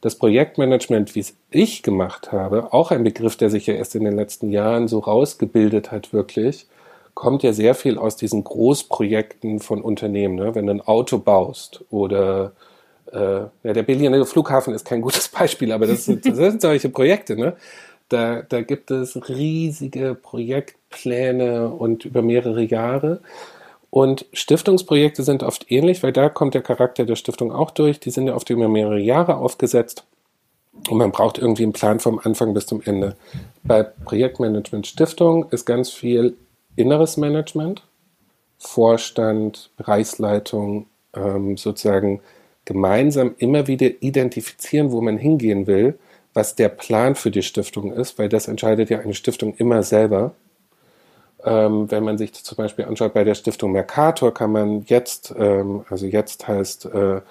Das 0.01 0.15
Projektmanagement, 0.15 1.15
wie 1.15 1.21
es 1.21 1.35
ich 1.49 1.83
gemacht 1.83 2.31
habe, 2.31 2.73
auch 2.73 2.91
ein 2.91 3.03
Begriff, 3.03 3.35
der 3.35 3.49
sich 3.49 3.67
ja 3.67 3.75
erst 3.75 3.95
in 3.95 4.03
den 4.03 4.15
letzten 4.15 4.51
Jahren 4.51 4.87
so 4.87 4.99
rausgebildet 4.99 5.91
hat, 5.91 6.11
wirklich, 6.11 6.67
kommt 7.13 7.43
ja 7.43 7.53
sehr 7.53 7.73
viel 7.73 7.97
aus 7.97 8.15
diesen 8.15 8.43
Großprojekten 8.43 9.59
von 9.59 9.81
Unternehmen. 9.81 10.35
Ne? 10.35 10.53
Wenn 10.53 10.67
du 10.67 10.73
ein 10.73 10.81
Auto 10.81 11.17
baust 11.17 11.83
oder 11.89 12.51
äh, 13.11 13.17
ja, 13.63 13.73
der 13.73 13.83
Berliner 13.83 14.23
Flughafen 14.25 14.73
ist 14.73 14.85
kein 14.85 15.01
gutes 15.01 15.27
Beispiel, 15.39 15.71
aber 15.71 15.87
das 15.87 16.05
sind, 16.05 16.25
das 16.25 16.37
sind 16.37 16.61
solche 16.61 16.89
Projekte. 16.89 17.35
Ne? 17.35 17.55
Da, 18.09 18.41
da 18.41 18.61
gibt 18.61 18.91
es 18.91 19.29
riesige 19.29 20.15
Projektpläne 20.15 21.69
und 21.69 22.05
über 22.05 22.21
mehrere 22.21 22.63
Jahre. 22.63 23.21
Und 23.89 24.25
Stiftungsprojekte 24.33 25.23
sind 25.23 25.43
oft 25.43 25.71
ähnlich, 25.71 26.03
weil 26.03 26.13
da 26.13 26.29
kommt 26.29 26.53
der 26.53 26.61
Charakter 26.61 27.05
der 27.05 27.15
Stiftung 27.15 27.51
auch 27.51 27.71
durch. 27.71 27.99
Die 27.99 28.11
sind 28.11 28.27
ja 28.27 28.35
oft 28.35 28.49
über 28.49 28.67
mehrere 28.67 28.99
Jahre 28.99 29.37
aufgesetzt. 29.37 30.05
Und 30.89 30.97
man 30.97 31.11
braucht 31.11 31.37
irgendwie 31.37 31.63
einen 31.63 31.73
Plan 31.73 31.99
vom 31.99 32.19
Anfang 32.19 32.53
bis 32.53 32.65
zum 32.67 32.81
Ende. 32.83 33.15
Bei 33.63 33.83
Projektmanagement 33.83 34.87
Stiftung 34.87 35.49
ist 35.49 35.65
ganz 35.65 35.89
viel 35.89 36.37
inneres 36.75 37.17
Management, 37.17 37.81
Vorstand, 38.59 39.71
Bereichsleitung, 39.77 40.85
ähm, 41.15 41.57
sozusagen 41.57 42.21
gemeinsam 42.65 43.33
immer 43.37 43.67
wieder 43.67 43.87
identifizieren, 44.01 44.91
wo 44.91 45.01
man 45.01 45.17
hingehen 45.17 45.67
will, 45.67 45.97
was 46.37 46.53
der 46.53 46.69
Plan 46.69 47.15
für 47.15 47.31
die 47.31 47.41
Stiftung 47.41 47.91
ist, 47.91 48.19
weil 48.19 48.29
das 48.29 48.47
entscheidet 48.47 48.91
ja 48.91 48.99
eine 48.99 49.15
Stiftung 49.15 49.55
immer 49.55 49.81
selber. 49.81 50.35
Ähm, 51.43 51.89
wenn 51.89 52.03
man 52.03 52.19
sich 52.19 52.31
zum 52.31 52.57
Beispiel 52.57 52.85
anschaut, 52.85 53.15
bei 53.15 53.23
der 53.23 53.33
Stiftung 53.33 53.71
Mercator 53.71 54.31
kann 54.31 54.51
man 54.51 54.83
jetzt, 54.85 55.33
ähm, 55.35 55.83
also 55.89 56.05
jetzt 56.05 56.47
heißt 56.47 56.85
äh, 56.93 57.21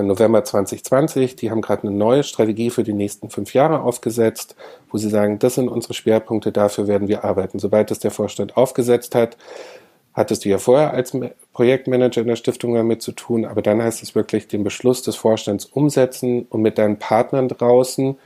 November 0.00 0.44
2020. 0.44 1.34
Die 1.34 1.50
haben 1.50 1.60
gerade 1.60 1.88
eine 1.88 1.96
neue 1.96 2.22
Strategie 2.22 2.70
für 2.70 2.84
die 2.84 2.92
nächsten 2.92 3.30
fünf 3.30 3.52
Jahre 3.52 3.80
aufgesetzt, 3.80 4.54
wo 4.92 4.98
sie 4.98 5.10
sagen, 5.10 5.40
das 5.40 5.56
sind 5.56 5.68
unsere 5.68 5.94
Schwerpunkte, 5.94 6.52
dafür 6.52 6.86
werden 6.86 7.08
wir 7.08 7.24
arbeiten. 7.24 7.58
Sobald 7.58 7.90
das 7.90 7.98
der 7.98 8.12
Vorstand 8.12 8.56
aufgesetzt 8.56 9.16
hat, 9.16 9.36
hattest 10.14 10.44
du 10.44 10.50
ja 10.50 10.58
vorher 10.58 10.92
als 10.92 11.16
Projektmanager 11.52 12.20
in 12.20 12.28
der 12.28 12.36
Stiftung 12.36 12.74
damit 12.74 13.02
zu 13.02 13.10
tun, 13.10 13.44
aber 13.44 13.60
dann 13.60 13.82
heißt 13.82 14.04
es 14.04 14.14
wirklich 14.14 14.46
den 14.46 14.62
Beschluss 14.62 15.02
des 15.02 15.16
Vorstands 15.16 15.64
umsetzen 15.64 16.46
und 16.48 16.62
mit 16.62 16.78
deinen 16.78 17.00
Partnern 17.00 17.48
draußen 17.48 18.16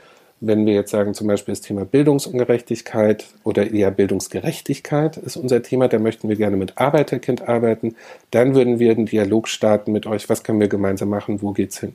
wenn 0.41 0.65
wir 0.65 0.73
jetzt 0.73 0.89
sagen, 0.89 1.13
zum 1.13 1.27
Beispiel 1.27 1.51
das 1.51 1.61
Thema 1.61 1.85
Bildungsungerechtigkeit 1.85 3.27
oder 3.43 3.71
eher 3.71 3.91
Bildungsgerechtigkeit 3.91 5.17
ist 5.17 5.37
unser 5.37 5.61
Thema, 5.61 5.87
da 5.87 5.99
möchten 5.99 6.27
wir 6.29 6.35
gerne 6.35 6.57
mit 6.57 6.79
Arbeiterkind 6.79 7.47
arbeiten, 7.47 7.95
dann 8.31 8.55
würden 8.55 8.79
wir 8.79 8.91
einen 8.91 9.05
Dialog 9.05 9.47
starten 9.47 9.91
mit 9.91 10.07
euch, 10.07 10.29
was 10.29 10.43
können 10.43 10.59
wir 10.59 10.67
gemeinsam 10.67 11.09
machen, 11.09 11.43
wo 11.43 11.51
geht's 11.51 11.79
hin? 11.79 11.93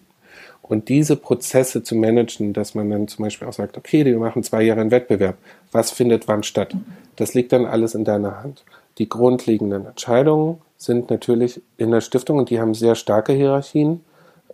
Und 0.62 0.88
diese 0.88 1.16
Prozesse 1.16 1.82
zu 1.82 1.96
managen, 1.96 2.52
dass 2.52 2.74
man 2.74 2.88
dann 2.88 3.08
zum 3.08 3.24
Beispiel 3.24 3.48
auch 3.48 3.52
sagt, 3.52 3.76
okay, 3.76 4.04
wir 4.04 4.18
machen 4.18 4.44
zwei 4.44 4.62
Jahre 4.62 4.80
einen 4.80 4.90
Wettbewerb, 4.92 5.36
was 5.72 5.90
findet 5.90 6.28
wann 6.28 6.44
statt? 6.44 6.74
Das 7.16 7.34
liegt 7.34 7.52
dann 7.52 7.66
alles 7.66 7.94
in 7.94 8.04
deiner 8.04 8.42
Hand. 8.42 8.64
Die 8.98 9.08
grundlegenden 9.08 9.86
Entscheidungen 9.86 10.58
sind 10.76 11.10
natürlich 11.10 11.60
in 11.78 11.90
der 11.90 12.00
Stiftung 12.00 12.38
und 12.38 12.50
die 12.50 12.60
haben 12.60 12.74
sehr 12.74 12.94
starke 12.94 13.32
Hierarchien 13.32 14.00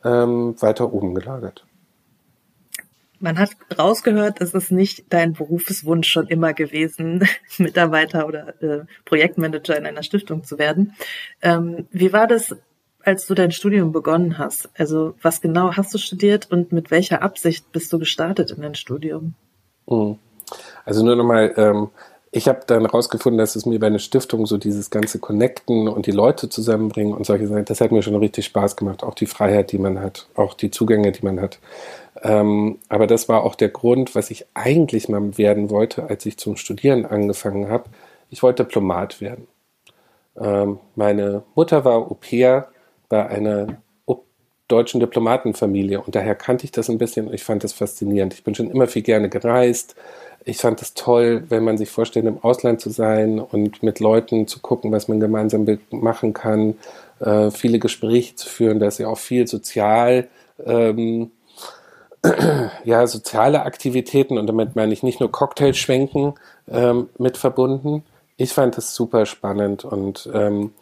ähm, 0.04 0.54
weiter 0.60 0.92
oben 0.92 1.14
gelagert. 1.14 1.64
Man 3.22 3.38
hat 3.38 3.50
rausgehört, 3.78 4.40
es 4.40 4.52
ist 4.52 4.72
nicht 4.72 5.04
dein 5.10 5.34
Berufswunsch 5.34 6.08
schon 6.08 6.26
immer 6.26 6.54
gewesen, 6.54 7.24
Mitarbeiter 7.58 8.26
oder 8.26 8.60
äh, 8.60 8.84
Projektmanager 9.04 9.78
in 9.78 9.86
einer 9.86 10.02
Stiftung 10.02 10.42
zu 10.42 10.58
werden. 10.58 10.94
Ähm, 11.40 11.86
wie 11.92 12.12
war 12.12 12.26
das, 12.26 12.56
als 13.00 13.28
du 13.28 13.34
dein 13.34 13.52
Studium 13.52 13.92
begonnen 13.92 14.38
hast? 14.38 14.70
Also 14.76 15.14
was 15.22 15.40
genau 15.40 15.76
hast 15.76 15.94
du 15.94 15.98
studiert 15.98 16.50
und 16.50 16.72
mit 16.72 16.90
welcher 16.90 17.22
Absicht 17.22 17.70
bist 17.70 17.92
du 17.92 18.00
gestartet 18.00 18.50
in 18.50 18.60
dein 18.60 18.74
Studium? 18.74 19.34
Mhm. 19.86 20.18
Also 20.84 21.04
nur 21.04 21.14
nochmal, 21.14 21.54
ähm, 21.56 21.90
ich 22.34 22.48
habe 22.48 22.62
dann 22.66 22.86
rausgefunden, 22.86 23.36
dass 23.36 23.56
es 23.56 23.66
mir 23.66 23.78
bei 23.78 23.88
einer 23.88 23.98
Stiftung 23.98 24.46
so 24.46 24.56
dieses 24.56 24.88
ganze 24.88 25.18
Connecten 25.18 25.86
und 25.86 26.06
die 26.06 26.12
Leute 26.12 26.48
zusammenbringen 26.48 27.12
und 27.12 27.26
solche 27.26 27.46
Sachen, 27.46 27.66
das 27.66 27.82
hat 27.82 27.92
mir 27.92 28.02
schon 28.02 28.16
richtig 28.16 28.46
Spaß 28.46 28.76
gemacht. 28.76 29.04
Auch 29.04 29.14
die 29.14 29.26
Freiheit, 29.26 29.70
die 29.70 29.78
man 29.78 30.00
hat, 30.00 30.28
auch 30.34 30.54
die 30.54 30.70
Zugänge, 30.70 31.12
die 31.12 31.24
man 31.26 31.42
hat. 31.42 31.58
Ähm, 32.22 32.78
aber 32.88 33.06
das 33.06 33.28
war 33.28 33.44
auch 33.44 33.54
der 33.54 33.68
Grund, 33.68 34.14
was 34.14 34.30
ich 34.30 34.46
eigentlich 34.54 35.10
mal 35.10 35.36
werden 35.36 35.68
wollte, 35.68 36.08
als 36.08 36.24
ich 36.24 36.38
zum 36.38 36.56
Studieren 36.56 37.04
angefangen 37.04 37.68
habe. 37.68 37.90
Ich 38.30 38.42
wollte 38.42 38.64
Diplomat 38.64 39.20
werden. 39.20 39.46
Ähm, 40.40 40.78
meine 40.96 41.42
Mutter 41.54 41.84
war 41.84 41.98
Au 41.98 42.14
pair 42.14 42.68
bei 43.10 43.26
einer 43.26 43.76
deutschen 44.72 45.00
Diplomatenfamilie 45.00 46.00
und 46.00 46.14
daher 46.14 46.34
kannte 46.34 46.64
ich 46.64 46.72
das 46.72 46.88
ein 46.88 46.96
bisschen 46.96 47.28
und 47.28 47.34
ich 47.34 47.44
fand 47.44 47.62
das 47.62 47.74
faszinierend. 47.74 48.32
Ich 48.32 48.42
bin 48.42 48.54
schon 48.54 48.70
immer 48.70 48.86
viel 48.86 49.02
gerne 49.02 49.28
gereist. 49.28 49.94
Ich 50.44 50.58
fand 50.58 50.82
es 50.82 50.94
toll, 50.94 51.44
wenn 51.48 51.64
man 51.64 51.78
sich 51.78 51.90
vorstellt, 51.90 52.26
im 52.26 52.42
Ausland 52.42 52.80
zu 52.80 52.90
sein 52.90 53.38
und 53.38 53.82
mit 53.82 54.00
Leuten 54.00 54.48
zu 54.48 54.60
gucken, 54.60 54.90
was 54.90 55.06
man 55.06 55.20
gemeinsam 55.20 55.66
machen 55.90 56.32
kann, 56.32 56.76
äh, 57.20 57.50
viele 57.50 57.78
Gespräche 57.78 58.34
zu 58.34 58.48
führen. 58.48 58.80
Da 58.80 58.88
ist 58.88 58.98
ja 58.98 59.08
auch 59.08 59.18
viel 59.18 59.46
sozial 59.46 60.28
ähm, 60.64 61.30
ja, 62.84 63.06
soziale 63.06 63.62
Aktivitäten 63.62 64.38
und 64.38 64.46
damit 64.46 64.76
meine 64.76 64.92
ich 64.92 65.02
nicht 65.02 65.20
nur 65.20 65.30
Cocktailschwenken 65.30 66.34
ähm, 66.68 67.08
mit 67.18 67.36
verbunden. 67.36 68.04
Ich 68.36 68.52
fand 68.52 68.76
das 68.76 68.94
super 68.94 69.26
spannend 69.26 69.84
und 69.84 70.28
ähm, 70.32 70.72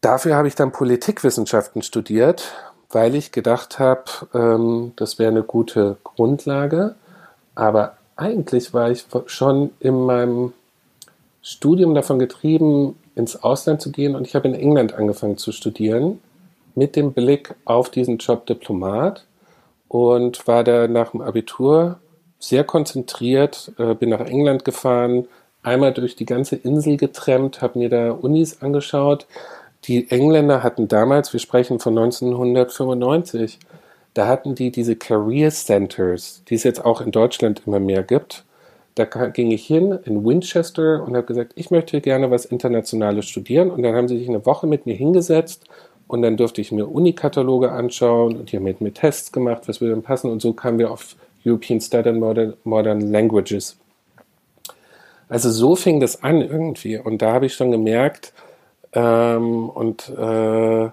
dafür 0.00 0.36
habe 0.36 0.48
ich 0.48 0.54
dann 0.54 0.72
Politikwissenschaften 0.72 1.82
studiert, 1.82 2.52
weil 2.90 3.14
ich 3.14 3.32
gedacht 3.32 3.78
habe, 3.78 4.04
ähm, 4.34 4.92
das 4.96 5.18
wäre 5.18 5.30
eine 5.30 5.42
gute 5.42 5.98
Grundlage. 6.04 6.94
Aber 7.54 7.97
eigentlich 8.18 8.74
war 8.74 8.90
ich 8.90 9.06
schon 9.26 9.70
in 9.80 10.04
meinem 10.04 10.52
Studium 11.40 11.94
davon 11.94 12.18
getrieben, 12.18 12.96
ins 13.14 13.42
Ausland 13.42 13.80
zu 13.80 13.90
gehen 13.90 14.14
und 14.14 14.26
ich 14.26 14.34
habe 14.34 14.48
in 14.48 14.54
England 14.54 14.92
angefangen 14.92 15.38
zu 15.38 15.52
studieren 15.52 16.20
mit 16.74 16.96
dem 16.96 17.12
Blick 17.12 17.54
auf 17.64 17.90
diesen 17.90 18.18
Job 18.18 18.46
Diplomat 18.46 19.24
und 19.88 20.46
war 20.46 20.64
da 20.64 20.88
nach 20.88 21.12
dem 21.12 21.20
Abitur 21.20 21.98
sehr 22.38 22.64
konzentriert, 22.64 23.72
äh, 23.78 23.94
bin 23.94 24.10
nach 24.10 24.20
England 24.20 24.64
gefahren, 24.64 25.26
einmal 25.62 25.92
durch 25.92 26.16
die 26.16 26.26
ganze 26.26 26.56
Insel 26.56 26.96
getrennt, 26.96 27.62
habe 27.62 27.78
mir 27.78 27.88
da 27.88 28.10
Unis 28.12 28.62
angeschaut. 28.62 29.26
Die 29.84 30.10
Engländer 30.10 30.62
hatten 30.62 30.88
damals, 30.88 31.32
wir 31.32 31.40
sprechen 31.40 31.78
von 31.78 31.96
1995, 31.96 33.58
da 34.18 34.26
hatten 34.26 34.56
die 34.56 34.72
diese 34.72 34.96
Career 34.96 35.50
Centers, 35.50 36.42
die 36.48 36.56
es 36.56 36.64
jetzt 36.64 36.84
auch 36.84 37.00
in 37.00 37.12
Deutschland 37.12 37.62
immer 37.66 37.78
mehr 37.78 38.02
gibt. 38.02 38.44
Da 38.96 39.04
ging 39.04 39.52
ich 39.52 39.64
hin 39.64 39.96
in 40.06 40.24
Winchester 40.24 41.04
und 41.04 41.14
habe 41.14 41.24
gesagt, 41.24 41.52
ich 41.54 41.70
möchte 41.70 42.00
gerne 42.00 42.28
was 42.28 42.44
Internationales 42.44 43.26
studieren. 43.26 43.70
Und 43.70 43.84
dann 43.84 43.94
haben 43.94 44.08
sie 44.08 44.18
sich 44.18 44.28
eine 44.28 44.44
Woche 44.44 44.66
mit 44.66 44.86
mir 44.86 44.96
hingesetzt 44.96 45.66
und 46.08 46.22
dann 46.22 46.36
durfte 46.36 46.60
ich 46.60 46.72
mir 46.72 46.88
Unikataloge 46.88 47.70
anschauen 47.70 48.36
und 48.36 48.52
haben 48.52 48.64
mit 48.64 48.80
mir 48.80 48.92
Tests 48.92 49.30
gemacht, 49.30 49.68
was 49.68 49.80
würde 49.80 49.94
denn 49.94 50.02
passen. 50.02 50.32
Und 50.32 50.42
so 50.42 50.52
kamen 50.52 50.80
wir 50.80 50.90
auf 50.90 51.14
European 51.46 51.80
Study 51.80 52.08
and 52.08 52.18
Modern, 52.18 52.54
Modern 52.64 53.00
Languages. 53.12 53.78
Also 55.28 55.48
so 55.48 55.76
fing 55.76 56.00
das 56.00 56.24
an 56.24 56.40
irgendwie. 56.40 56.98
Und 56.98 57.22
da 57.22 57.34
habe 57.34 57.46
ich 57.46 57.54
schon 57.54 57.70
gemerkt, 57.70 58.32
ähm, 58.94 59.68
und 59.68 60.08
äh, 60.08 60.90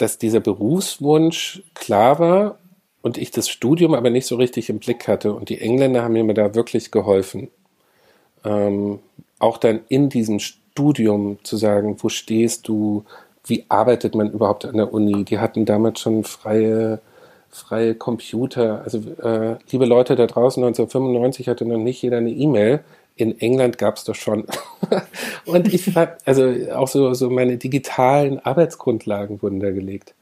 dass 0.00 0.18
dieser 0.18 0.40
Berufswunsch 0.40 1.62
klar 1.74 2.18
war 2.18 2.58
und 3.02 3.18
ich 3.18 3.30
das 3.30 3.48
Studium 3.48 3.94
aber 3.94 4.10
nicht 4.10 4.26
so 4.26 4.36
richtig 4.36 4.70
im 4.70 4.78
Blick 4.78 5.08
hatte. 5.08 5.32
Und 5.32 5.48
die 5.48 5.60
Engländer 5.60 6.02
haben 6.02 6.12
mir 6.12 6.34
da 6.34 6.54
wirklich 6.54 6.90
geholfen. 6.90 7.48
Ähm, 8.44 9.00
auch 9.38 9.58
dann 9.58 9.80
in 9.88 10.08
diesem 10.08 10.38
Studium 10.38 11.38
zu 11.42 11.56
sagen, 11.56 11.96
wo 12.00 12.08
stehst 12.08 12.68
du, 12.68 13.04
wie 13.44 13.64
arbeitet 13.68 14.14
man 14.14 14.30
überhaupt 14.30 14.64
an 14.64 14.76
der 14.76 14.92
Uni? 14.92 15.24
Die 15.24 15.38
hatten 15.38 15.64
damals 15.66 16.00
schon 16.00 16.24
freie, 16.24 17.00
freie 17.50 17.94
Computer. 17.94 18.82
Also 18.82 18.98
äh, 19.22 19.56
liebe 19.70 19.84
Leute 19.84 20.16
da 20.16 20.26
draußen, 20.26 20.62
1995 20.62 21.48
hatte 21.48 21.66
noch 21.66 21.78
nicht 21.78 22.02
jeder 22.02 22.18
eine 22.18 22.30
E-Mail. 22.30 22.80
In 23.16 23.38
England 23.40 23.78
gab 23.78 23.96
es 23.96 24.04
das 24.04 24.16
schon. 24.16 24.46
und 25.46 25.72
ich 25.72 25.84
fand, 25.84 26.12
also 26.24 26.52
auch 26.74 26.88
so, 26.88 27.12
so 27.14 27.30
meine 27.30 27.56
digitalen 27.56 28.38
Arbeitsgrundlagen 28.40 29.42
wurden 29.42 29.60
da 29.60 29.70
gelegt. 29.70 30.14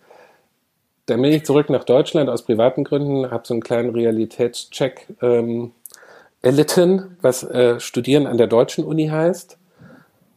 Dann 1.06 1.22
bin 1.22 1.32
ich 1.32 1.44
zurück 1.44 1.70
nach 1.70 1.84
Deutschland 1.84 2.28
aus 2.28 2.42
privaten 2.42 2.84
Gründen, 2.84 3.30
habe 3.30 3.46
so 3.46 3.54
einen 3.54 3.62
kleinen 3.62 3.90
Realitätscheck 3.90 5.06
ähm, 5.22 5.72
erlitten, 6.42 7.16
was 7.22 7.44
äh, 7.44 7.80
Studieren 7.80 8.26
an 8.26 8.36
der 8.36 8.46
deutschen 8.46 8.84
Uni 8.84 9.08
heißt 9.08 9.58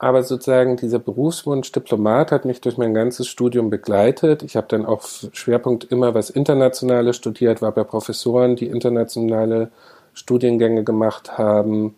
aber 0.02 0.24
sozusagen 0.24 0.78
dieser 0.78 0.98
Berufswunsch 0.98 1.72
Diplomat 1.72 2.32
hat 2.32 2.44
mich 2.44 2.60
durch 2.60 2.76
mein 2.76 2.96
ganzes 2.96 3.28
Studium 3.28 3.70
begleitet. 3.70 4.42
Ich 4.42 4.56
habe 4.56 4.66
dann 4.68 4.84
auch 4.84 5.04
Schwerpunkt 5.32 5.84
immer 5.84 6.16
was 6.16 6.32
Internationales 6.32 7.18
studiert, 7.18 7.62
war 7.62 7.72
bei 7.72 7.84
Professoren, 7.84 8.56
die 8.56 8.66
internationale 8.66 9.70
Studiengänge 10.16 10.84
gemacht 10.84 11.38
haben. 11.38 11.94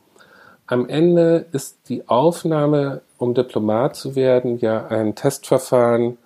Am 0.66 0.88
Ende 0.88 1.46
ist 1.52 1.90
die 1.90 2.08
Aufnahme, 2.08 3.02
um 3.18 3.34
Diplomat 3.34 3.96
zu 3.96 4.16
werden, 4.16 4.60
ja 4.60 4.88
ein 4.88 5.16
Testverfahren 5.16 6.18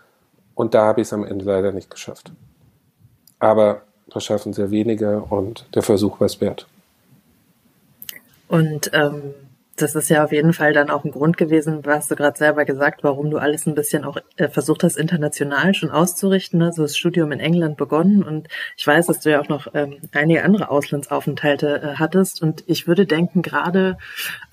und 0.56 0.74
da 0.74 0.86
habe 0.86 1.02
ich 1.02 1.08
es 1.08 1.14
am 1.14 1.26
Ende 1.26 1.46
leider 1.46 1.72
nicht 1.72 1.90
geschafft. 1.90 2.32
Aber 3.40 3.82
das 4.08 4.24
schaffen 4.26 4.54
sehr 4.54 4.72
wenige 4.72 5.22
und 5.22 5.66
der 5.76 5.84
Versuch 5.84 6.20
war 6.20 6.26
es 6.26 6.40
wert. 6.42 6.68
Und 8.48 8.92
ähm, 8.94 9.34
das 9.78 9.94
ist 9.94 10.10
ja 10.10 10.24
auf 10.24 10.32
jeden 10.32 10.54
Fall 10.54 10.74
dann 10.74 10.90
auch 10.90 11.06
ein 11.06 11.12
Grund 11.12 11.38
gewesen, 11.38 11.84
hast 11.86 12.10
du 12.10 12.16
gerade 12.16 12.38
selber 12.38 12.66
gesagt, 12.66 13.04
warum 13.04 13.30
du 13.30 13.38
alles 13.38 13.68
ein 13.68 13.76
bisschen 13.76 14.04
auch 14.06 14.18
äh, 14.36 14.48
versucht 14.48 14.84
hast, 14.84 14.98
international 14.98 15.76
schon 15.76 15.92
auszurichten. 15.92 16.60
Ne? 16.60 16.74
So 16.74 16.82
das 16.82 16.98
Studium 16.98 17.32
in 17.32 17.40
England 17.40 17.78
begonnen 17.78 18.24
und 18.24 18.48
ich 18.76 18.86
weiß, 18.86 19.06
dass 19.06 19.20
du 19.20 19.30
ja 19.30 19.40
auch 19.40 19.50
noch 19.50 19.68
ähm, 19.76 19.98
einige 20.14 20.44
andere 20.44 20.72
Auslandsaufenthalte 20.72 21.82
äh, 21.82 21.96
hattest 21.96 22.42
und 22.42 22.64
ich 22.66 22.88
würde 22.88 23.06
denken, 23.06 23.44
gerade 23.44 23.98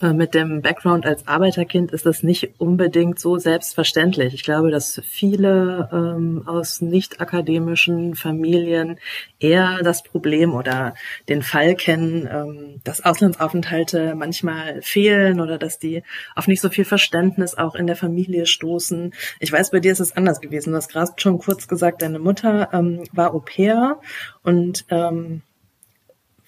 äh, 0.02 0.12
mit 0.12 0.34
dem 0.34 0.60
Background 0.60 1.06
als 1.06 1.26
Arbeiterkind 1.26 1.90
ist 1.92 2.04
das 2.04 2.22
nicht 2.22 2.60
unbedingt 2.60 3.18
so 3.18 3.38
selbstverständlich. 3.38 4.34
Ich 4.34 4.44
glaube, 4.44 4.70
dass 4.70 5.00
viele 5.08 5.88
ähm, 5.90 6.42
aus 6.46 6.82
nicht 6.82 7.22
akademischen 7.22 8.14
Familien 8.14 8.98
eher 9.38 9.80
das 9.82 10.02
Problem 10.02 10.54
oder 10.54 10.94
den 11.30 11.42
Fall 11.42 11.76
kennen, 11.76 12.28
ähm, 12.30 12.80
dass 12.84 13.02
Auslandsaufenthalte 13.02 14.14
manchmal 14.14 14.82
fehlen 14.82 15.13
oder 15.40 15.58
dass 15.58 15.78
die 15.78 16.02
auf 16.34 16.46
nicht 16.46 16.60
so 16.60 16.68
viel 16.68 16.84
Verständnis 16.84 17.56
auch 17.56 17.74
in 17.74 17.86
der 17.86 17.96
Familie 17.96 18.46
stoßen. 18.46 19.14
Ich 19.40 19.52
weiß, 19.52 19.70
bei 19.70 19.80
dir 19.80 19.92
ist 19.92 20.00
es 20.00 20.16
anders 20.16 20.40
gewesen. 20.40 20.70
Du 20.70 20.76
hast 20.76 20.90
gerade 20.90 21.12
schon 21.16 21.38
kurz 21.38 21.68
gesagt, 21.68 22.02
deine 22.02 22.18
Mutter 22.18 22.68
ähm, 22.72 23.04
war 23.12 23.34
Au 23.34 23.40
pair 23.40 24.00
und 24.42 24.84
ähm, 24.90 25.42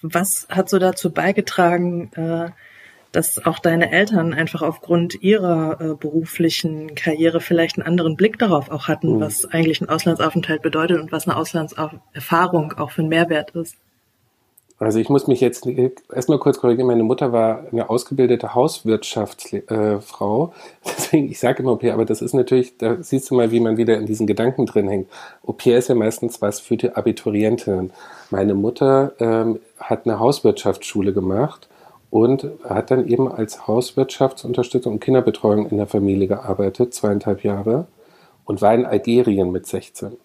was 0.01 0.47
hat 0.49 0.69
so 0.69 0.79
dazu 0.79 1.11
beigetragen, 1.11 2.11
äh, 2.13 2.51
dass 3.11 3.43
auch 3.45 3.59
deine 3.59 3.91
Eltern 3.91 4.33
einfach 4.33 4.61
aufgrund 4.61 5.21
ihrer 5.23 5.79
äh, 5.79 5.95
beruflichen 5.95 6.93
Karriere 6.93 7.39
vielleicht 7.39 7.77
einen 7.77 7.87
anderen 7.87 8.15
Blick 8.15 8.37
darauf 8.37 8.69
auch 8.69 8.87
hatten, 8.87 9.15
mhm. 9.15 9.21
was 9.21 9.45
eigentlich 9.45 9.81
ein 9.81 9.89
Auslandsaufenthalt 9.89 10.61
bedeutet 10.61 10.99
und 10.99 11.11
was 11.11 11.27
eine 11.27 11.37
Auslandserfahrung 11.37 12.73
auch 12.73 12.91
für 12.91 13.01
einen 13.01 13.09
Mehrwert 13.09 13.51
ist. 13.51 13.77
Also 14.79 14.99
ich 14.99 15.09
muss 15.09 15.25
mich 15.25 15.41
jetzt 15.41 15.65
erstmal 16.13 16.37
kurz 16.37 16.59
korrigieren. 16.59 16.87
Meine 16.87 17.01
Mutter 17.03 17.31
war 17.31 17.63
eine 17.71 17.89
ausgebildete 17.89 18.53
Hauswirtschaftsfrau. 18.53 20.45
Äh, 20.45 20.49
Deswegen, 20.85 21.31
ich 21.31 21.39
sage 21.39 21.63
immer 21.63 21.77
pair, 21.77 21.95
aber 21.95 22.05
das 22.05 22.21
ist 22.21 22.33
natürlich, 22.33 22.77
da 22.77 22.97
siehst 23.01 23.31
du 23.31 23.35
mal, 23.35 23.49
wie 23.49 23.59
man 23.59 23.77
wieder 23.77 23.97
in 23.97 24.05
diesen 24.05 24.27
Gedanken 24.27 24.67
drin 24.67 24.87
hängt. 24.87 25.09
Pair 25.57 25.79
ist 25.79 25.89
ja 25.89 25.95
meistens 25.95 26.41
was 26.41 26.59
für 26.59 26.77
die 26.77 26.91
Abiturientinnen. 26.91 27.91
Meine 28.29 28.53
Mutter 28.53 29.13
ähm, 29.19 29.59
hat 29.79 30.05
eine 30.05 30.19
Hauswirtschaftsschule 30.19 31.11
gemacht 31.11 31.67
und 32.11 32.47
hat 32.63 32.91
dann 32.91 33.07
eben 33.07 33.31
als 33.31 33.67
Hauswirtschaftsunterstützung 33.67 34.93
und 34.93 34.99
Kinderbetreuung 34.99 35.69
in 35.69 35.77
der 35.77 35.87
Familie 35.87 36.27
gearbeitet, 36.27 36.93
zweieinhalb 36.93 37.43
Jahre, 37.43 37.87
und 38.45 38.61
war 38.61 38.75
in 38.75 38.85
Algerien 38.85 39.51
mit 39.51 39.65
16. 39.65 40.17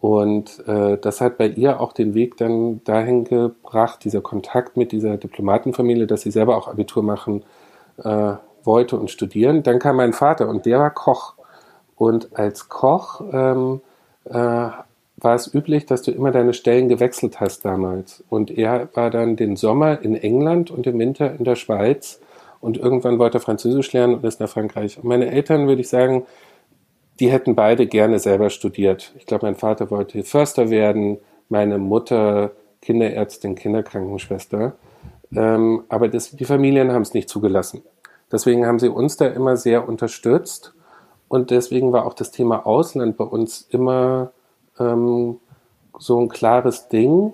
Und 0.00 0.66
äh, 0.66 0.96
das 0.96 1.20
hat 1.20 1.36
bei 1.36 1.46
ihr 1.46 1.80
auch 1.80 1.92
den 1.92 2.14
Weg 2.14 2.38
dann 2.38 2.82
dahin 2.84 3.24
gebracht, 3.24 4.02
dieser 4.04 4.22
Kontakt 4.22 4.76
mit 4.76 4.92
dieser 4.92 5.18
Diplomatenfamilie, 5.18 6.06
dass 6.06 6.22
sie 6.22 6.30
selber 6.30 6.56
auch 6.56 6.68
Abitur 6.68 7.02
machen 7.02 7.44
äh, 8.02 8.32
wollte 8.62 8.96
und 8.96 9.10
studieren. 9.10 9.62
Dann 9.62 9.78
kam 9.78 9.96
mein 9.96 10.14
Vater 10.14 10.48
und 10.48 10.64
der 10.64 10.78
war 10.78 10.90
Koch. 10.90 11.34
Und 11.96 12.38
als 12.38 12.70
Koch 12.70 13.20
ähm, 13.30 13.82
äh, 14.24 14.32
war 14.32 15.34
es 15.34 15.52
üblich, 15.52 15.84
dass 15.84 16.00
du 16.00 16.12
immer 16.12 16.30
deine 16.30 16.54
Stellen 16.54 16.88
gewechselt 16.88 17.40
hast 17.40 17.66
damals. 17.66 18.24
Und 18.30 18.50
er 18.50 18.88
war 18.94 19.10
dann 19.10 19.36
den 19.36 19.56
Sommer 19.56 20.00
in 20.00 20.14
England 20.14 20.70
und 20.70 20.86
im 20.86 20.98
Winter 20.98 21.34
in 21.34 21.44
der 21.44 21.56
Schweiz. 21.56 22.20
Und 22.62 22.78
irgendwann 22.78 23.18
wollte 23.18 23.36
er 23.38 23.42
Französisch 23.42 23.92
lernen 23.92 24.14
und 24.14 24.24
ist 24.24 24.40
nach 24.40 24.48
Frankreich. 24.48 24.96
Und 24.96 25.04
meine 25.04 25.30
Eltern, 25.30 25.66
würde 25.66 25.82
ich 25.82 25.88
sagen, 25.90 26.24
die 27.20 27.30
hätten 27.30 27.54
beide 27.54 27.86
gerne 27.86 28.18
selber 28.18 28.50
studiert. 28.50 29.12
Ich 29.18 29.26
glaube, 29.26 29.46
mein 29.46 29.54
Vater 29.54 29.90
wollte 29.90 30.24
Förster 30.24 30.70
werden, 30.70 31.18
meine 31.48 31.78
Mutter 31.78 32.52
Kinderärztin, 32.80 33.54
Kinderkrankenschwester. 33.54 34.72
Ähm, 35.36 35.84
aber 35.88 36.08
das, 36.08 36.30
die 36.30 36.44
Familien 36.44 36.92
haben 36.92 37.02
es 37.02 37.14
nicht 37.14 37.28
zugelassen. 37.28 37.82
Deswegen 38.32 38.66
haben 38.66 38.78
sie 38.78 38.88
uns 38.88 39.16
da 39.16 39.26
immer 39.26 39.56
sehr 39.56 39.86
unterstützt. 39.86 40.72
Und 41.28 41.50
deswegen 41.50 41.92
war 41.92 42.06
auch 42.06 42.14
das 42.14 42.30
Thema 42.30 42.66
Ausland 42.66 43.16
bei 43.16 43.24
uns 43.24 43.66
immer 43.70 44.32
ähm, 44.78 45.36
so 45.98 46.18
ein 46.18 46.28
klares 46.28 46.88
Ding, 46.88 47.32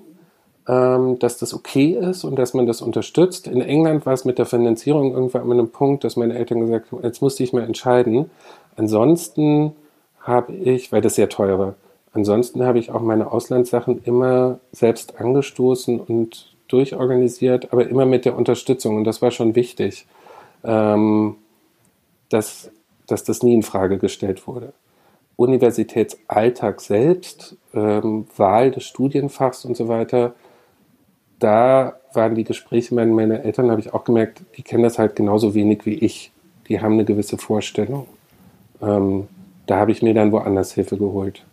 ähm, 0.69 1.19
dass 1.19 1.39
das 1.39 1.55
okay 1.55 1.93
ist 1.93 2.25
und 2.25 2.37
dass 2.37 2.55
man 2.55 2.67
das 2.67 2.83
unterstützt. 2.83 3.47
In 3.47 3.61
England 3.61 4.05
war 4.05 4.15
es 4.15 4.25
mit 4.25 4.39
der 4.39 4.47
Finanzierung 4.47 5.13
irgendwann 5.13 5.43
an 5.43 5.53
einem 5.53 5.71
Punkt, 5.71 6.03
dass 6.03 6.17
meine 6.17 6.35
Eltern 6.37 6.61
gesagt 6.61 6.91
haben, 6.91 7.03
jetzt 7.05 7.23
musste 7.23 7.45
ich 7.45 7.53
mal 7.53 7.63
entscheiden. 7.63 8.31
Ansonsten 8.77 9.73
habe 10.21 10.53
ich, 10.53 10.93
weil 10.93 11.01
das 11.01 11.15
sehr 11.15 11.29
teuer 11.29 11.59
war, 11.59 11.75
ansonsten 12.13 12.65
habe 12.65 12.79
ich 12.79 12.91
auch 12.91 13.01
meine 13.01 13.31
Auslandssachen 13.31 14.03
immer 14.05 14.59
selbst 14.73 15.21
angestoßen 15.21 16.01
und 16.01 16.57
durchorganisiert, 16.69 17.73
aber 17.73 17.89
immer 17.89 18.07
mit 18.07 18.25
der 18.25 18.37
Unterstützung. 18.37 18.97
Und 18.97 19.05
das 19.05 19.23
war 19.23 19.31
schon 19.31 19.55
wichtig, 19.55 20.07
ähm, 20.65 21.37
dass, 22.29 22.71
dass 23.07 23.25
das 23.25 23.43
nie 23.43 23.55
in 23.55 23.63
Frage 23.63 23.99
gestellt 23.99 24.47
wurde. 24.47 24.73
Universitätsalltag 25.37 26.81
selbst, 26.81 27.57
ähm, 27.75 28.27
Wahl 28.37 28.71
des 28.71 28.85
Studienfachs 28.85 29.65
und 29.65 29.77
so 29.77 29.87
weiter, 29.87 30.35
da 31.39 32.01
waren 32.15 32.35
die 32.35 32.45
Gespräche 32.45 32.95
meiner, 32.95 33.13
meiner 33.13 33.45
Eltern, 33.45 33.71
habe 33.71 33.81
ich 33.81 33.93
auch 33.93 34.05
gemerkt, 34.05 34.43
die 34.57 34.63
kennen 34.63 34.83
das 34.83 34.99
halt 34.99 35.15
genauso 35.15 35.55
wenig 35.55 35.85
wie 35.85 35.95
ich. 35.95 36.33
Die 36.69 36.81
haben 36.81 36.95
eine 36.95 37.05
gewisse 37.05 37.37
Vorstellung. 37.37 38.07
Ähm, 38.83 39.29
da 39.67 39.77
habe 39.77 39.93
ich 39.93 40.03
mir 40.03 40.15
dann 40.15 40.33
woanders 40.33 40.73
Hilfe 40.73 40.97
geholt. 40.97 41.45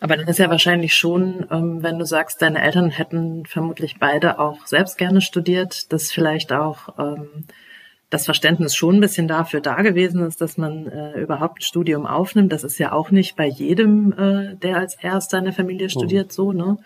Aber 0.00 0.16
dann 0.16 0.26
ist 0.26 0.40
ja 0.40 0.50
wahrscheinlich 0.50 0.94
schon, 0.94 1.46
ähm, 1.50 1.82
wenn 1.82 1.98
du 1.98 2.04
sagst, 2.04 2.42
deine 2.42 2.60
Eltern 2.60 2.90
hätten 2.90 3.46
vermutlich 3.46 4.00
beide 4.00 4.40
auch 4.40 4.66
selbst 4.66 4.98
gerne 4.98 5.20
studiert, 5.20 5.92
dass 5.92 6.10
vielleicht 6.10 6.52
auch 6.52 6.98
ähm, 6.98 7.28
das 8.12 8.26
Verständnis 8.26 8.74
schon 8.74 8.96
ein 8.96 9.00
bisschen 9.00 9.26
dafür 9.26 9.62
da 9.62 9.80
gewesen 9.80 10.20
ist, 10.26 10.42
dass 10.42 10.58
man 10.58 10.86
äh, 10.86 11.18
überhaupt 11.18 11.60
ein 11.60 11.62
Studium 11.62 12.06
aufnimmt. 12.06 12.52
Das 12.52 12.62
ist 12.62 12.76
ja 12.76 12.92
auch 12.92 13.10
nicht 13.10 13.36
bei 13.36 13.46
jedem, 13.46 14.12
äh, 14.12 14.54
der 14.54 14.76
als 14.76 14.96
erster 14.96 15.38
in 15.38 15.44
der 15.44 15.54
Familie 15.54 15.88
studiert, 15.88 16.26
mhm. 16.26 16.30
so, 16.30 16.52
ne? 16.52 16.76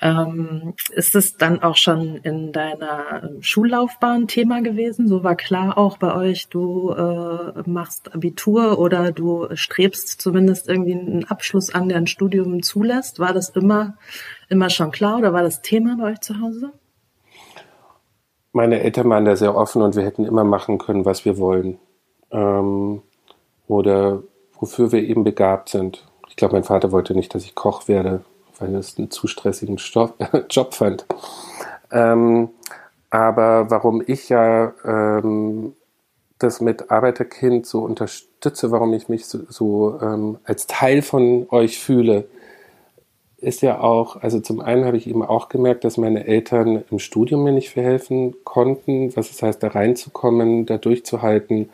Ähm, 0.00 0.74
ist 0.92 1.16
es 1.16 1.36
dann 1.36 1.60
auch 1.60 1.76
schon 1.76 2.18
in 2.18 2.52
deiner 2.52 3.24
ähm, 3.24 3.42
Schullaufbahn 3.42 4.28
Thema 4.28 4.62
gewesen? 4.62 5.08
So 5.08 5.24
war 5.24 5.34
klar 5.34 5.76
auch 5.76 5.98
bei 5.98 6.14
euch, 6.14 6.46
du 6.48 6.92
äh, 6.92 7.68
machst 7.68 8.14
Abitur 8.14 8.78
oder 8.78 9.10
du 9.10 9.48
strebst 9.54 10.20
zumindest 10.20 10.68
irgendwie 10.68 10.92
einen 10.92 11.24
Abschluss 11.24 11.74
an, 11.74 11.88
der 11.88 11.98
ein 11.98 12.06
Studium 12.06 12.62
zulässt. 12.62 13.18
War 13.18 13.32
das 13.32 13.50
immer, 13.50 13.96
immer 14.48 14.70
schon 14.70 14.92
klar 14.92 15.18
oder 15.18 15.32
war 15.32 15.42
das 15.42 15.62
Thema 15.62 15.96
bei 15.98 16.12
euch 16.12 16.20
zu 16.20 16.40
Hause? 16.40 16.72
Meine 18.52 18.80
Eltern 18.80 19.08
waren 19.08 19.24
da 19.24 19.36
sehr 19.36 19.56
offen 19.56 19.82
und 19.82 19.96
wir 19.96 20.04
hätten 20.04 20.24
immer 20.24 20.44
machen 20.44 20.78
können, 20.78 21.04
was 21.04 21.24
wir 21.24 21.38
wollen. 21.38 21.78
Ähm, 22.30 23.02
oder 23.66 24.22
wofür 24.58 24.92
wir 24.92 25.02
eben 25.02 25.24
begabt 25.24 25.68
sind. 25.68 26.06
Ich 26.28 26.36
glaube, 26.36 26.54
mein 26.54 26.64
Vater 26.64 26.92
wollte 26.92 27.14
nicht, 27.14 27.34
dass 27.34 27.44
ich 27.44 27.54
Koch 27.54 27.88
werde, 27.88 28.24
weil 28.58 28.74
er 28.74 28.80
es 28.80 28.98
einen 28.98 29.10
zu 29.10 29.26
stressigen 29.26 29.78
Stoff, 29.78 30.14
Job 30.50 30.74
fand. 30.74 31.06
Ähm, 31.90 32.50
aber 33.10 33.70
warum 33.70 34.02
ich 34.06 34.28
ja 34.28 34.72
ähm, 34.84 35.74
das 36.38 36.60
mit 36.60 36.90
Arbeiterkind 36.90 37.66
so 37.66 37.80
unterstütze, 37.80 38.70
warum 38.70 38.92
ich 38.94 39.08
mich 39.08 39.26
so, 39.26 39.40
so 39.48 40.00
ähm, 40.00 40.38
als 40.44 40.66
Teil 40.66 41.02
von 41.02 41.46
euch 41.50 41.78
fühle, 41.78 42.28
ist 43.40 43.62
ja 43.62 43.80
auch, 43.80 44.16
also 44.16 44.40
zum 44.40 44.60
einen 44.60 44.84
habe 44.84 44.96
ich 44.96 45.06
eben 45.06 45.22
auch 45.22 45.48
gemerkt, 45.48 45.84
dass 45.84 45.96
meine 45.96 46.26
Eltern 46.26 46.84
im 46.90 46.98
Studium 46.98 47.42
mir 47.42 47.52
nicht 47.52 47.70
verhelfen 47.70 48.34
konnten, 48.44 49.14
was 49.16 49.30
es 49.30 49.42
heißt, 49.42 49.62
da 49.62 49.68
reinzukommen, 49.68 50.66
da 50.66 50.76
durchzuhalten. 50.76 51.70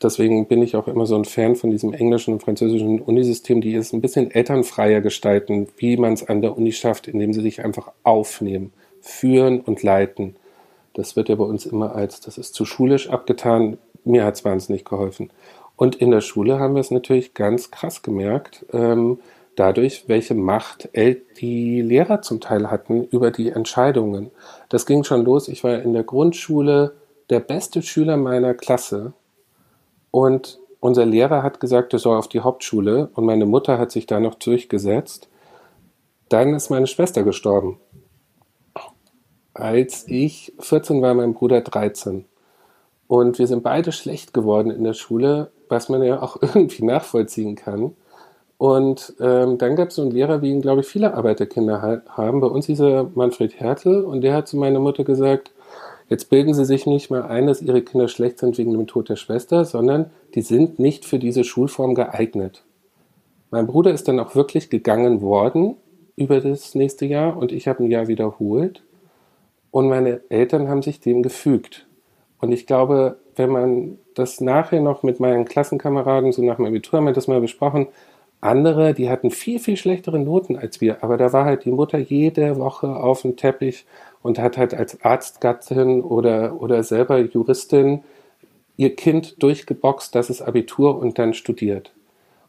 Deswegen 0.00 0.46
bin 0.46 0.62
ich 0.62 0.76
auch 0.76 0.88
immer 0.88 1.06
so 1.06 1.16
ein 1.16 1.24
Fan 1.24 1.56
von 1.56 1.70
diesem 1.70 1.92
englischen 1.92 2.34
und 2.34 2.42
französischen 2.42 3.00
Unisystem, 3.00 3.60
die 3.60 3.74
es 3.74 3.92
ein 3.92 4.00
bisschen 4.00 4.30
elternfreier 4.30 5.00
gestalten, 5.00 5.68
wie 5.76 5.96
man 5.96 6.12
es 6.12 6.28
an 6.28 6.40
der 6.40 6.56
Uni 6.56 6.72
schafft, 6.72 7.08
indem 7.08 7.32
sie 7.32 7.42
sich 7.42 7.64
einfach 7.64 7.90
aufnehmen, 8.02 8.72
führen 9.00 9.60
und 9.60 9.82
leiten. 9.82 10.36
Das 10.94 11.16
wird 11.16 11.28
ja 11.28 11.36
bei 11.36 11.44
uns 11.44 11.66
immer 11.66 11.94
als, 11.94 12.20
das 12.20 12.38
ist 12.38 12.54
zu 12.54 12.64
schulisch 12.64 13.08
abgetan. 13.08 13.78
Mir 14.04 14.24
hat 14.24 14.34
es 14.34 14.44
wahnsinnig 14.44 14.84
geholfen. 14.84 15.30
Und 15.76 15.96
in 15.96 16.10
der 16.10 16.20
Schule 16.20 16.60
haben 16.60 16.74
wir 16.74 16.80
es 16.80 16.90
natürlich 16.90 17.34
ganz 17.34 17.70
krass 17.70 18.02
gemerkt. 18.02 18.66
Ähm, 18.72 19.18
dadurch, 19.56 20.04
welche 20.08 20.34
Macht 20.34 20.88
die 20.94 21.82
Lehrer 21.82 22.22
zum 22.22 22.40
Teil 22.40 22.70
hatten 22.70 23.04
über 23.04 23.30
die 23.30 23.50
Entscheidungen. 23.50 24.30
Das 24.68 24.86
ging 24.86 25.04
schon 25.04 25.24
los. 25.24 25.48
Ich 25.48 25.64
war 25.64 25.80
in 25.82 25.92
der 25.92 26.04
Grundschule 26.04 26.94
der 27.30 27.40
beste 27.40 27.82
Schüler 27.82 28.16
meiner 28.16 28.54
Klasse 28.54 29.14
Und 30.10 30.60
unser 30.80 31.06
Lehrer 31.06 31.42
hat 31.42 31.60
gesagt, 31.60 31.92
er 31.92 31.98
soll 31.98 32.18
auf 32.18 32.28
die 32.28 32.40
Hauptschule 32.40 33.10
und 33.14 33.24
meine 33.24 33.46
Mutter 33.46 33.78
hat 33.78 33.92
sich 33.92 34.06
da 34.06 34.20
noch 34.20 34.34
durchgesetzt. 34.34 35.28
Dann 36.28 36.54
ist 36.54 36.70
meine 36.70 36.86
Schwester 36.86 37.22
gestorben. 37.22 37.78
Als 39.54 40.08
ich 40.08 40.52
14 40.58 41.00
war, 41.02 41.14
mein 41.14 41.34
Bruder 41.34 41.60
13. 41.60 42.24
Und 43.06 43.38
wir 43.38 43.46
sind 43.46 43.62
beide 43.62 43.92
schlecht 43.92 44.34
geworden 44.34 44.70
in 44.70 44.84
der 44.84 44.94
Schule, 44.94 45.52
was 45.68 45.88
man 45.88 46.02
ja 46.02 46.20
auch 46.20 46.36
irgendwie 46.42 46.84
nachvollziehen 46.84 47.54
kann. 47.54 47.94
Und 48.62 49.14
ähm, 49.18 49.58
dann 49.58 49.74
gab 49.74 49.88
es 49.88 49.96
so 49.96 50.02
einen 50.02 50.12
Lehrer, 50.12 50.40
wie 50.40 50.52
ihn, 50.52 50.62
glaube 50.62 50.82
ich, 50.82 50.86
viele 50.86 51.14
Arbeiterkinder 51.14 52.00
haben. 52.06 52.40
Bei 52.40 52.46
uns 52.46 52.66
hieß 52.66 52.78
er 52.78 53.10
Manfred 53.12 53.58
Hertel 53.58 54.04
und 54.04 54.20
der 54.20 54.34
hat 54.34 54.46
zu 54.46 54.56
meiner 54.56 54.78
Mutter 54.78 55.02
gesagt, 55.02 55.50
jetzt 56.08 56.30
bilden 56.30 56.54
Sie 56.54 56.64
sich 56.64 56.86
nicht 56.86 57.10
mal 57.10 57.22
ein, 57.22 57.48
dass 57.48 57.60
Ihre 57.60 57.82
Kinder 57.82 58.06
schlecht 58.06 58.38
sind 58.38 58.56
wegen 58.58 58.70
dem 58.70 58.86
Tod 58.86 59.08
der 59.08 59.16
Schwester, 59.16 59.64
sondern 59.64 60.12
die 60.36 60.42
sind 60.42 60.78
nicht 60.78 61.04
für 61.04 61.18
diese 61.18 61.42
Schulform 61.42 61.96
geeignet. 61.96 62.62
Mein 63.50 63.66
Bruder 63.66 63.90
ist 63.90 64.06
dann 64.06 64.20
auch 64.20 64.36
wirklich 64.36 64.70
gegangen 64.70 65.22
worden 65.22 65.74
über 66.14 66.40
das 66.40 66.76
nächste 66.76 67.04
Jahr 67.04 67.36
und 67.36 67.50
ich 67.50 67.66
habe 67.66 67.82
ein 67.82 67.90
Jahr 67.90 68.06
wiederholt. 68.06 68.84
Und 69.72 69.88
meine 69.88 70.20
Eltern 70.28 70.68
haben 70.68 70.82
sich 70.82 71.00
dem 71.00 71.24
gefügt. 71.24 71.88
Und 72.38 72.52
ich 72.52 72.68
glaube, 72.68 73.16
wenn 73.34 73.50
man 73.50 73.98
das 74.14 74.40
nachher 74.40 74.80
noch 74.80 75.02
mit 75.02 75.18
meinen 75.18 75.46
Klassenkameraden, 75.46 76.30
so 76.30 76.44
nach 76.44 76.56
dem 76.56 76.66
Abitur 76.66 76.98
haben 76.98 77.06
wir 77.06 77.12
das 77.12 77.26
mal 77.26 77.40
besprochen, 77.40 77.88
andere, 78.42 78.92
die 78.92 79.08
hatten 79.08 79.30
viel, 79.30 79.58
viel 79.58 79.76
schlechtere 79.76 80.18
Noten 80.18 80.56
als 80.56 80.80
wir, 80.80 81.02
aber 81.02 81.16
da 81.16 81.32
war 81.32 81.44
halt 81.44 81.64
die 81.64 81.70
Mutter 81.70 81.98
jede 81.98 82.58
Woche 82.58 82.96
auf 82.96 83.22
dem 83.22 83.36
Teppich 83.36 83.86
und 84.22 84.38
hat 84.38 84.58
halt 84.58 84.74
als 84.74 85.04
Arztgattin 85.04 86.02
oder, 86.02 86.60
oder 86.60 86.82
selber 86.82 87.18
Juristin 87.18 88.02
ihr 88.76 88.96
Kind 88.96 89.42
durchgeboxt, 89.42 90.14
das 90.14 90.28
ist 90.28 90.42
Abitur 90.42 90.98
und 90.98 91.18
dann 91.18 91.34
studiert. 91.34 91.92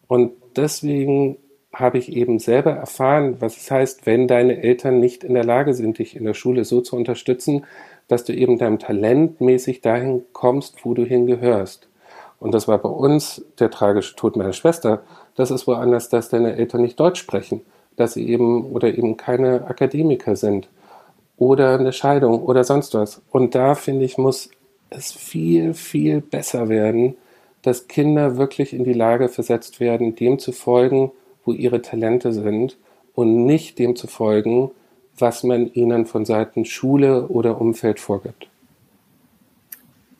Und 0.07 0.31
deswegen 0.55 1.37
habe 1.73 1.97
ich 1.97 2.11
eben 2.11 2.39
selber 2.39 2.71
erfahren, 2.71 3.37
was 3.39 3.57
es 3.57 3.71
heißt, 3.71 4.05
wenn 4.05 4.27
deine 4.27 4.61
Eltern 4.61 4.99
nicht 4.99 5.23
in 5.23 5.33
der 5.33 5.43
Lage 5.43 5.73
sind, 5.73 5.99
dich 5.99 6.15
in 6.15 6.23
der 6.23 6.35
Schule 6.35 6.65
so 6.65 6.81
zu 6.81 6.95
unterstützen, 6.95 7.65
dass 8.07 8.23
du 8.23 8.33
eben 8.33 8.57
deinem 8.57 8.79
Talent 8.79 9.41
mäßig 9.41 9.81
dahin 9.81 10.23
kommst, 10.33 10.85
wo 10.85 10.93
du 10.93 11.03
hingehörst. 11.03 11.87
Und 12.43 12.53
das 12.53 12.67
war 12.67 12.77
bei 12.77 12.89
uns 12.89 13.41
der 13.57 13.71
tragische 13.71 14.17
Tod 14.17 14.35
meiner 14.35 14.51
Schwester. 14.51 15.03
Das 15.35 15.49
ist 15.49 15.65
woanders, 15.65 16.09
dass 16.09 16.27
deine 16.27 16.57
Eltern 16.57 16.81
nicht 16.81 16.99
Deutsch 16.99 17.21
sprechen, 17.21 17.61
dass 17.95 18.15
sie 18.15 18.27
eben 18.27 18.65
oder 18.65 18.89
eben 18.89 19.15
keine 19.15 19.65
Akademiker 19.65 20.35
sind 20.35 20.67
oder 21.37 21.79
eine 21.79 21.93
Scheidung 21.93 22.43
oder 22.43 22.65
sonst 22.65 22.95
was. 22.95 23.21
Und 23.31 23.55
da 23.55 23.75
finde 23.75 24.03
ich, 24.03 24.17
muss 24.17 24.49
es 24.89 25.13
viel, 25.13 25.73
viel 25.73 26.19
besser 26.19 26.67
werden, 26.67 27.15
dass 27.61 27.87
Kinder 27.87 28.35
wirklich 28.35 28.73
in 28.73 28.83
die 28.83 28.91
Lage 28.91 29.29
versetzt 29.29 29.79
werden, 29.79 30.15
dem 30.15 30.37
zu 30.37 30.51
folgen, 30.51 31.13
wo 31.45 31.53
ihre 31.53 31.81
Talente 31.81 32.33
sind 32.33 32.75
und 33.15 33.45
nicht 33.45 33.79
dem 33.79 33.95
zu 33.95 34.07
folgen, 34.07 34.69
was 35.17 35.43
man 35.43 35.71
ihnen 35.71 36.05
von 36.05 36.25
Seiten 36.25 36.65
Schule 36.65 37.29
oder 37.29 37.61
Umfeld 37.61 38.01
vorgibt. 38.01 38.49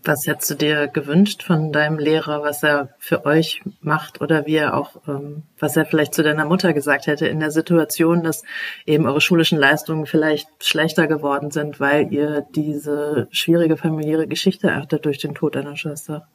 Was 0.06 0.28
hättest 0.28 0.50
du 0.52 0.56
dir 0.56 0.88
gewünscht 0.88 1.44
von 1.44 1.72
deinem 1.72 1.98
Lehrer, 1.98 2.42
was 2.44 2.62
er 2.62 2.90
für 3.00 3.26
euch 3.26 3.62
macht 3.82 4.20
oder 4.22 4.46
wie 4.46 4.56
er 4.56 4.76
auch, 4.76 4.98
ähm, 5.08 5.44
was 5.58 5.78
er 5.78 5.86
vielleicht 5.86 6.14
zu 6.14 6.24
deiner 6.24 6.46
Mutter 6.46 6.74
gesagt 6.74 7.08
hätte 7.08 7.28
in 7.28 7.40
der 7.40 7.52
Situation, 7.52 8.22
dass 8.22 8.44
eben 8.86 9.06
eure 9.06 9.22
schulischen 9.22 9.58
Leistungen 9.58 10.06
vielleicht 10.06 10.48
schlechter 10.62 11.08
geworden 11.08 11.52
sind, 11.52 11.80
weil 11.80 12.12
ihr 12.12 12.46
diese 12.54 13.28
schwierige 13.32 13.78
familiäre 13.78 14.28
Geschichte 14.28 14.76
hattet 14.76 15.06
durch 15.06 15.20
den 15.20 15.36
Tod 15.36 15.56
deiner 15.56 15.78
Schwester? 15.78 16.28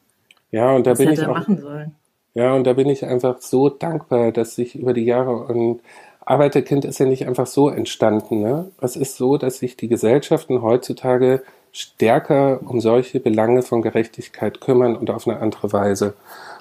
Ja, 0.51 0.71
und 0.71 0.87
da 0.87 0.91
was 0.91 0.97
bin 0.97 1.11
ich 1.11 1.21
auch, 1.21 1.35
machen 1.35 1.59
sollen. 1.59 1.95
Ja, 2.33 2.53
und 2.53 2.65
da 2.65 2.73
bin 2.73 2.89
ich 2.89 3.05
einfach 3.05 3.39
so 3.39 3.69
dankbar, 3.69 4.31
dass 4.31 4.55
sich 4.55 4.75
über 4.75 4.93
die 4.93 5.05
Jahre 5.05 5.31
und 5.31 5.81
Arbeiterkind 6.29 6.85
ist 6.85 6.99
ja 6.99 7.07
nicht 7.07 7.25
einfach 7.25 7.47
so 7.47 7.69
entstanden. 7.69 8.41
Ne? 8.41 8.71
Es 8.81 8.95
ist 8.95 9.17
so, 9.17 9.37
dass 9.37 9.57
sich 9.57 9.77
die 9.77 9.87
Gesellschaften 9.87 10.61
heutzutage 10.61 11.41
stärker 11.71 12.59
um 12.65 12.81
solche 12.81 13.19
Belange 13.19 13.61
von 13.61 13.81
Gerechtigkeit 13.81 14.61
kümmern 14.61 14.95
und 14.95 15.09
auf 15.09 15.27
eine 15.27 15.39
andere 15.39 15.71
Weise. 15.71 16.13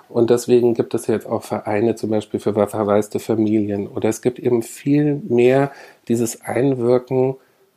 Und 0.09 0.31
deswegen 0.31 0.75
gibt 0.75 0.95
es 0.95 1.07
jetzt 1.07 1.27
auch 1.27 1.43
Vereine 1.43 1.95
zum 1.95 2.11
Beispiel 2.11 2.41
für 2.41 2.55
verwaiste 2.55 3.19
Familien. 3.19 3.89
Oder 3.89 4.09
es 4.09 4.23
gibt 4.23 4.39
eben 4.39 4.63
viel 4.63 5.21
mehr 5.29 5.71
dieses 6.09 6.41
Einwirken 6.43 7.37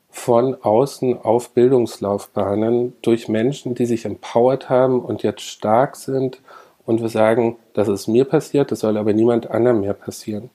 von 0.10 0.56
außen 0.62 1.22
auf 1.22 1.52
Bildungslaufbahnen 1.52 2.94
durch 3.02 3.28
Menschen, 3.28 3.76
die 3.76 3.86
sich 3.86 4.06
empowert 4.06 4.70
haben 4.70 5.02
und 5.02 5.24
jetzt 5.24 5.42
stark 5.42 5.96
sind 5.96 6.42
und 6.86 7.02
wir 7.02 7.10
sagen, 7.10 7.58
das 7.74 7.88
ist 7.88 8.08
mir 8.08 8.26
passiert, 8.26 8.72
das 8.72 8.82
soll 8.82 8.98
aber 8.98 9.14
niemand 9.14 9.50
anderem 9.50 9.82
mehr 9.82 9.94
passieren. 9.94 10.50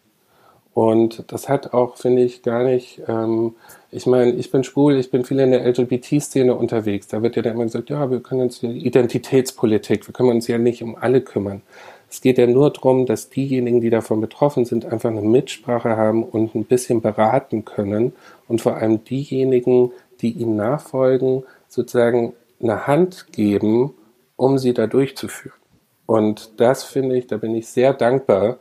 Und 0.77 1.25
das 1.29 1.49
hat 1.49 1.73
auch, 1.73 1.97
finde 1.97 2.21
ich, 2.23 2.43
gar 2.43 2.63
nicht, 2.63 3.01
ähm, 3.09 3.55
ich 3.91 4.05
meine, 4.05 4.33
ich 4.33 4.51
bin 4.51 4.63
schwul, 4.63 4.97
ich 4.97 5.11
bin 5.11 5.25
viel 5.25 5.41
in 5.41 5.51
der 5.51 5.65
LGBT-Szene 5.67 6.55
unterwegs. 6.55 7.09
Da 7.09 7.23
wird 7.23 7.35
ja 7.35 7.41
dann 7.41 7.55
immer 7.55 7.65
gesagt, 7.65 7.89
ja, 7.89 8.11
wir 8.11 8.21
können 8.21 8.43
uns 8.43 8.63
Identitätspolitik, 8.63 10.07
wir 10.07 10.13
können 10.13 10.29
uns 10.29 10.49
ja 10.49 10.59
nicht 10.59 10.83
um 10.83 10.95
alle 10.95 11.23
kümmern. 11.23 11.63
Es 12.11 12.21
geht 12.21 12.37
ja 12.37 12.47
nur 12.47 12.69
darum, 12.71 13.07
dass 13.07 13.31
diejenigen, 13.31 13.81
die 13.81 13.89
davon 13.89 14.21
betroffen 14.21 14.67
sind, 14.67 14.85
einfach 14.85 15.09
eine 15.09 15.23
Mitsprache 15.23 15.97
haben 15.97 16.23
und 16.23 16.55
ein 16.55 16.67
bisschen 16.67 17.01
beraten 17.01 17.65
können 17.65 18.13
und 18.47 18.61
vor 18.61 18.77
allem 18.77 19.03
diejenigen, 19.03 19.93
die 20.21 20.33
ihm 20.33 20.57
nachfolgen, 20.57 21.45
sozusagen 21.69 22.35
eine 22.61 22.87
Hand 22.87 23.29
geben, 23.33 23.95
um 24.37 24.59
sie 24.59 24.75
da 24.75 24.87
durchzuführen. 24.87 25.57
Und 26.05 26.61
das 26.61 26.85
finde 26.85 27.17
ich, 27.17 27.29
da 27.29 27.39
bin 27.39 27.55
ich 27.55 27.67
sehr 27.67 27.95
dankbar, 27.95 28.59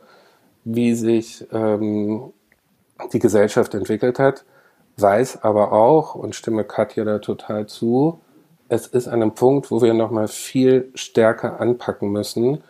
wie 0.65 0.93
sich 0.95 1.45
ähm, 1.53 2.33
die 3.13 3.19
Gesellschaft 3.19 3.73
entwickelt 3.73 4.19
hat, 4.19 4.43
weiß 4.97 5.43
aber 5.43 5.71
auch 5.71 6.15
und 6.15 6.35
stimme 6.35 6.63
Katja 6.63 7.05
da 7.05 7.19
total 7.19 7.67
zu, 7.67 8.19
es 8.67 8.87
ist 8.87 9.07
an 9.07 9.21
einem 9.21 9.35
Punkt, 9.35 9.69
wo 9.69 9.81
wir 9.81 9.93
nochmal 9.93 10.27
viel 10.27 10.89
stärker 10.95 11.59
anpacken 11.59 12.11
müssen, 12.11 12.63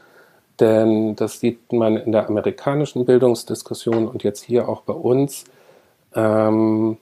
denn 0.60 1.16
das 1.16 1.40
sieht 1.40 1.72
man 1.72 1.98
in 1.98 2.12
der 2.12 2.28
amerikanischen 2.28 3.06
Bildungsdiskussion 3.06 4.08
und 4.08 4.24
jetzt 4.24 4.44
hier 4.44 4.68
auch 4.68 4.82
bei 4.82 4.94
uns. 4.94 5.46
Ähm, 6.14 6.98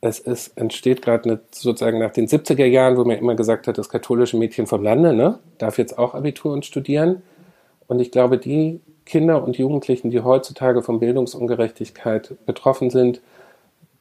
es 0.00 0.18
ist, 0.18 0.56
entsteht 0.56 1.02
gerade 1.02 1.40
sozusagen 1.50 1.98
nach 1.98 2.12
den 2.12 2.26
70er 2.26 2.64
Jahren, 2.64 2.96
wo 2.96 3.04
man 3.04 3.18
immer 3.18 3.34
gesagt 3.34 3.66
hat, 3.66 3.76
das 3.76 3.88
katholische 3.88 4.36
Mädchen 4.36 4.66
vom 4.66 4.82
Lande 4.82 5.12
ne, 5.12 5.38
darf 5.58 5.78
jetzt 5.78 5.98
auch 5.98 6.14
Abitur 6.14 6.52
und 6.52 6.64
studieren. 6.64 7.22
Und 7.86 8.00
ich 8.00 8.10
glaube, 8.10 8.38
die 8.38 8.80
Kinder 9.04 9.42
und 9.42 9.58
Jugendlichen, 9.58 10.10
die 10.10 10.20
heutzutage 10.20 10.82
von 10.82 11.00
Bildungsungerechtigkeit 11.00 12.36
betroffen 12.46 12.90
sind, 12.90 13.20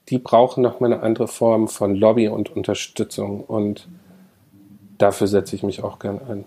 die 0.10 0.18
brauchen 0.18 0.62
nochmal 0.64 0.94
eine 0.94 1.04
andere 1.04 1.28
Form 1.28 1.68
von 1.68 1.96
Lobby 1.96 2.28
und 2.28 2.56
Unterstützung. 2.56 3.42
Und 3.42 3.88
dafür 4.98 5.28
setze 5.28 5.56
ich 5.56 5.64
mich 5.64 5.84
auch 5.84 6.00
gern 6.00 6.20
ein. 6.28 6.46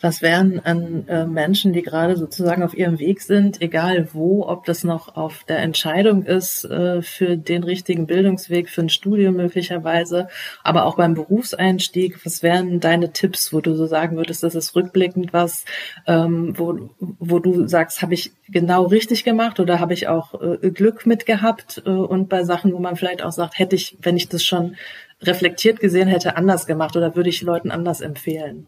Was 0.00 0.20
wären 0.20 0.60
an 0.60 1.08
äh, 1.08 1.26
Menschen, 1.26 1.72
die 1.72 1.82
gerade 1.82 2.16
sozusagen 2.16 2.62
auf 2.62 2.76
ihrem 2.76 2.98
Weg 2.98 3.22
sind, 3.22 3.62
egal 3.62 4.08
wo, 4.12 4.46
ob 4.46 4.64
das 4.64 4.84
noch 4.84 5.16
auf 5.16 5.44
der 5.44 5.60
Entscheidung 5.60 6.24
ist 6.24 6.64
äh, 6.64 7.00
für 7.02 7.36
den 7.36 7.64
richtigen 7.64 8.06
Bildungsweg, 8.06 8.68
für 8.68 8.82
ein 8.82 8.88
Studium 8.88 9.36
möglicherweise, 9.36 10.28
aber 10.62 10.84
auch 10.84 10.96
beim 10.96 11.14
Berufseinstieg, 11.14 12.24
was 12.26 12.42
wären 12.42 12.80
deine 12.80 13.12
Tipps, 13.12 13.52
wo 13.52 13.60
du 13.60 13.74
so 13.74 13.86
sagen 13.86 14.16
würdest, 14.16 14.42
das 14.42 14.54
ist 14.54 14.76
rückblickend 14.76 15.32
was, 15.32 15.64
ähm, 16.06 16.52
wo, 16.56 16.90
wo 16.98 17.38
du 17.38 17.66
sagst, 17.66 18.02
habe 18.02 18.14
ich 18.14 18.32
genau 18.48 18.84
richtig 18.84 19.24
gemacht 19.24 19.60
oder 19.60 19.80
habe 19.80 19.94
ich 19.94 20.08
auch 20.08 20.40
äh, 20.40 20.70
Glück 20.70 21.06
mit 21.06 21.26
gehabt 21.26 21.82
äh, 21.86 21.90
und 21.90 22.28
bei 22.28 22.44
Sachen, 22.44 22.72
wo 22.72 22.78
man 22.78 22.96
vielleicht 22.96 23.22
auch 23.22 23.32
sagt, 23.32 23.58
hätte 23.58 23.76
ich, 23.76 23.96
wenn 24.02 24.16
ich 24.16 24.28
das 24.28 24.44
schon 24.44 24.76
reflektiert 25.22 25.80
gesehen 25.80 26.08
hätte, 26.08 26.36
anders 26.36 26.66
gemacht 26.66 26.96
oder 26.96 27.16
würde 27.16 27.30
ich 27.30 27.42
Leuten 27.42 27.70
anders 27.70 28.00
empfehlen? 28.00 28.66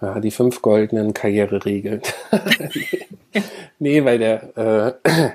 Ja, 0.00 0.20
die 0.20 0.30
fünf 0.30 0.60
goldenen 0.60 1.14
Karriereregeln. 1.14 2.02
nee, 3.78 4.04
weil 4.04 4.18
der, 4.18 4.98
äh, 5.04 5.30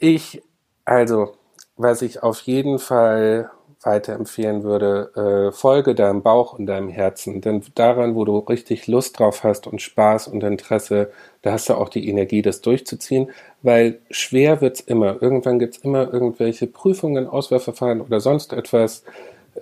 ich, 0.00 0.42
also, 0.84 1.34
was 1.76 2.02
ich 2.02 2.22
auf 2.22 2.40
jeden 2.40 2.78
Fall 2.78 3.50
weiterempfehlen 3.84 4.62
würde, 4.62 5.50
äh, 5.50 5.52
folge 5.52 5.94
deinem 5.94 6.22
Bauch 6.22 6.54
und 6.54 6.66
deinem 6.66 6.88
Herzen. 6.88 7.40
Denn 7.40 7.62
daran, 7.74 8.14
wo 8.14 8.24
du 8.24 8.38
richtig 8.38 8.86
Lust 8.86 9.18
drauf 9.18 9.44
hast 9.44 9.66
und 9.66 9.82
Spaß 9.82 10.28
und 10.28 10.42
Interesse, 10.42 11.10
da 11.42 11.52
hast 11.52 11.68
du 11.68 11.74
auch 11.74 11.88
die 11.88 12.08
Energie, 12.08 12.42
das 12.42 12.60
durchzuziehen. 12.62 13.30
Weil 13.62 14.00
schwer 14.10 14.60
wird's 14.60 14.80
immer. 14.80 15.20
Irgendwann 15.22 15.58
gibt's 15.58 15.78
immer 15.78 16.12
irgendwelche 16.12 16.66
Prüfungen, 16.66 17.26
Auswahlverfahren 17.26 18.00
oder 18.00 18.20
sonst 18.20 18.52
etwas. 18.52 19.04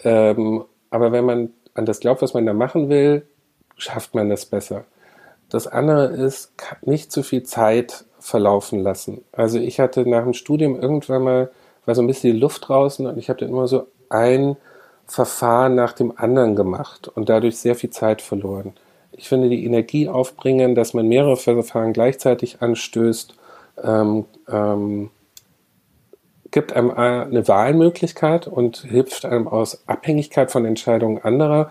Ähm, 0.05 0.65
aber 0.91 1.13
wenn 1.13 1.25
man 1.25 1.51
an 1.75 1.87
das 1.87 2.01
glaubt, 2.01 2.23
was 2.23 2.35
man 2.35 2.47
da 2.47 2.53
machen 2.53 2.89
will, 2.89 3.27
schafft 3.83 4.15
man 4.15 4.29
das 4.29 4.47
besser. 4.47 4.85
Das 5.49 5.67
andere 5.67 6.07
ist, 6.07 6.53
nicht 6.83 7.13
zu 7.13 7.23
viel 7.23 7.43
Zeit 7.43 8.05
verlaufen 8.19 8.81
lassen. 8.81 9.23
Also 9.33 9.59
ich 9.59 9.81
hatte 9.81 10.09
nach 10.09 10.23
dem 10.23 10.33
Studium 10.33 10.81
irgendwann 10.81 11.23
mal, 11.23 11.51
war 11.85 11.95
so 11.95 12.01
ein 12.01 12.07
bisschen 12.07 12.33
die 12.33 12.39
Luft 12.39 12.69
draußen 12.69 13.07
und 13.07 13.19
ich 13.19 13.29
habe 13.29 13.41
dann 13.41 13.51
immer 13.51 13.67
so 13.67 13.89
ein 14.09 14.57
Verfahren 15.07 15.75
nach 15.75 15.93
dem 15.93 16.17
anderen 16.17 16.57
gemacht 16.57 17.09
und 17.09 17.29
dadurch 17.29 17.59
sehr 17.59 17.75
viel 17.75 17.91
Zeit 17.91 18.23
verloren. 18.23 18.75
Ich 19.11 19.29
finde 19.29 19.51
die 19.51 19.67
Energie 19.67 20.09
aufbringen, 20.09 20.75
dass 20.75 20.95
man 20.95 21.07
mehrere 21.07 21.37
Verfahren 21.37 21.93
gleichzeitig 21.93 22.63
anstößt, 22.63 23.35
ähm, 23.83 24.25
ähm, 24.49 25.11
gibt 26.51 26.73
einem 26.73 26.91
eine 26.91 27.49
Wahlmöglichkeit 27.49 28.47
und 28.47 28.79
hilft 28.79 29.25
einem 29.25 29.49
aus 29.49 29.83
Abhängigkeit 29.87 30.51
von 30.51 30.65
Entscheidungen 30.65 31.19
anderer 31.23 31.71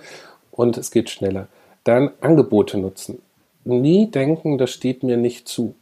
und 0.52 0.78
es 0.78 0.92
geht 0.92 1.10
schneller. 1.10 1.48
Dann 1.84 2.12
Angebote 2.22 2.78
nutzen. 2.78 3.22
Nie 3.64 4.10
denken, 4.10 4.58
das 4.58 4.72
steht 4.72 5.04
mir 5.04 5.18
nicht 5.18 5.48
zu. 5.48 5.76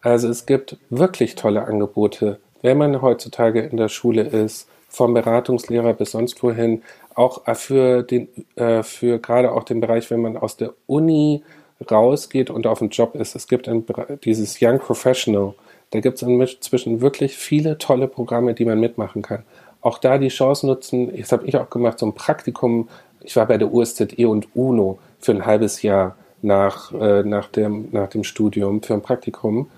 Also 0.00 0.28
es 0.28 0.46
gibt 0.46 0.76
wirklich 0.90 1.36
tolle 1.36 1.64
Angebote, 1.64 2.40
wenn 2.62 2.78
man 2.78 3.02
heutzutage 3.02 3.60
in 3.60 3.76
der 3.76 3.88
Schule 3.88 4.22
ist, 4.22 4.68
vom 4.88 5.14
Beratungslehrer 5.14 5.94
bis 5.94 6.10
sonst 6.10 6.42
wohin, 6.42 6.82
auch 7.14 7.42
für 7.54 8.02
den, 8.02 8.28
äh, 8.56 8.82
für 8.82 9.18
gerade 9.18 9.52
auch 9.52 9.64
den 9.64 9.80
Bereich, 9.80 10.10
wenn 10.10 10.20
man 10.20 10.36
aus 10.36 10.56
der 10.56 10.74
Uni 10.86 11.42
rausgeht 11.90 12.50
und 12.50 12.66
auf 12.66 12.80
den 12.80 12.90
Job 12.90 13.14
ist. 13.14 13.34
Es 13.34 13.48
gibt 13.48 13.68
ein, 13.68 13.84
dieses 14.24 14.58
Young 14.60 14.78
Professional. 14.78 15.54
Da 15.90 16.00
gibt 16.00 16.20
es 16.20 16.22
inzwischen 16.22 17.00
wirklich 17.00 17.36
viele 17.36 17.78
tolle 17.78 18.08
Programme, 18.08 18.54
die 18.54 18.64
man 18.64 18.80
mitmachen 18.80 19.22
kann. 19.22 19.44
Auch 19.80 19.98
da 19.98 20.18
die 20.18 20.28
Chance 20.28 20.66
nutzen, 20.66 21.14
das 21.16 21.32
habe 21.32 21.46
ich 21.46 21.56
auch 21.56 21.68
gemacht, 21.70 21.98
so 21.98 22.06
ein 22.06 22.14
Praktikum. 22.14 22.88
Ich 23.22 23.36
war 23.36 23.46
bei 23.46 23.58
der 23.58 23.72
USZE 23.72 24.28
und 24.28 24.54
UNO 24.54 24.98
für 25.22 25.32
ein 25.32 25.46
halbes 25.46 25.82
Jahr 25.82 26.16
nach, 26.42 26.92
äh, 26.92 27.22
nach, 27.22 27.48
dem, 27.48 27.88
nach 27.92 28.08
dem 28.08 28.24
Studium 28.24 28.82
für 28.82 28.94
ein 28.94 29.02
Praktikum. 29.02 29.70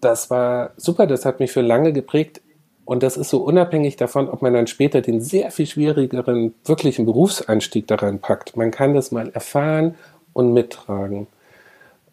Das 0.00 0.30
war 0.30 0.70
super, 0.76 1.06
das 1.06 1.26
hat 1.26 1.40
mich 1.40 1.52
für 1.52 1.60
lange 1.60 1.92
geprägt. 1.92 2.40
Und 2.84 3.02
das 3.02 3.16
ist 3.16 3.30
so 3.30 3.38
unabhängig 3.38 3.96
davon, 3.96 4.28
ob 4.28 4.42
man 4.42 4.54
dann 4.54 4.66
später 4.66 5.00
den 5.00 5.20
sehr 5.20 5.50
viel 5.50 5.66
schwierigeren 5.66 6.54
wirklichen 6.64 7.04
Berufseinstieg 7.04 7.86
daran 7.86 8.18
packt. 8.18 8.56
Man 8.56 8.70
kann 8.70 8.94
das 8.94 9.12
mal 9.12 9.28
erfahren 9.30 9.94
und 10.32 10.52
mittragen. 10.52 11.26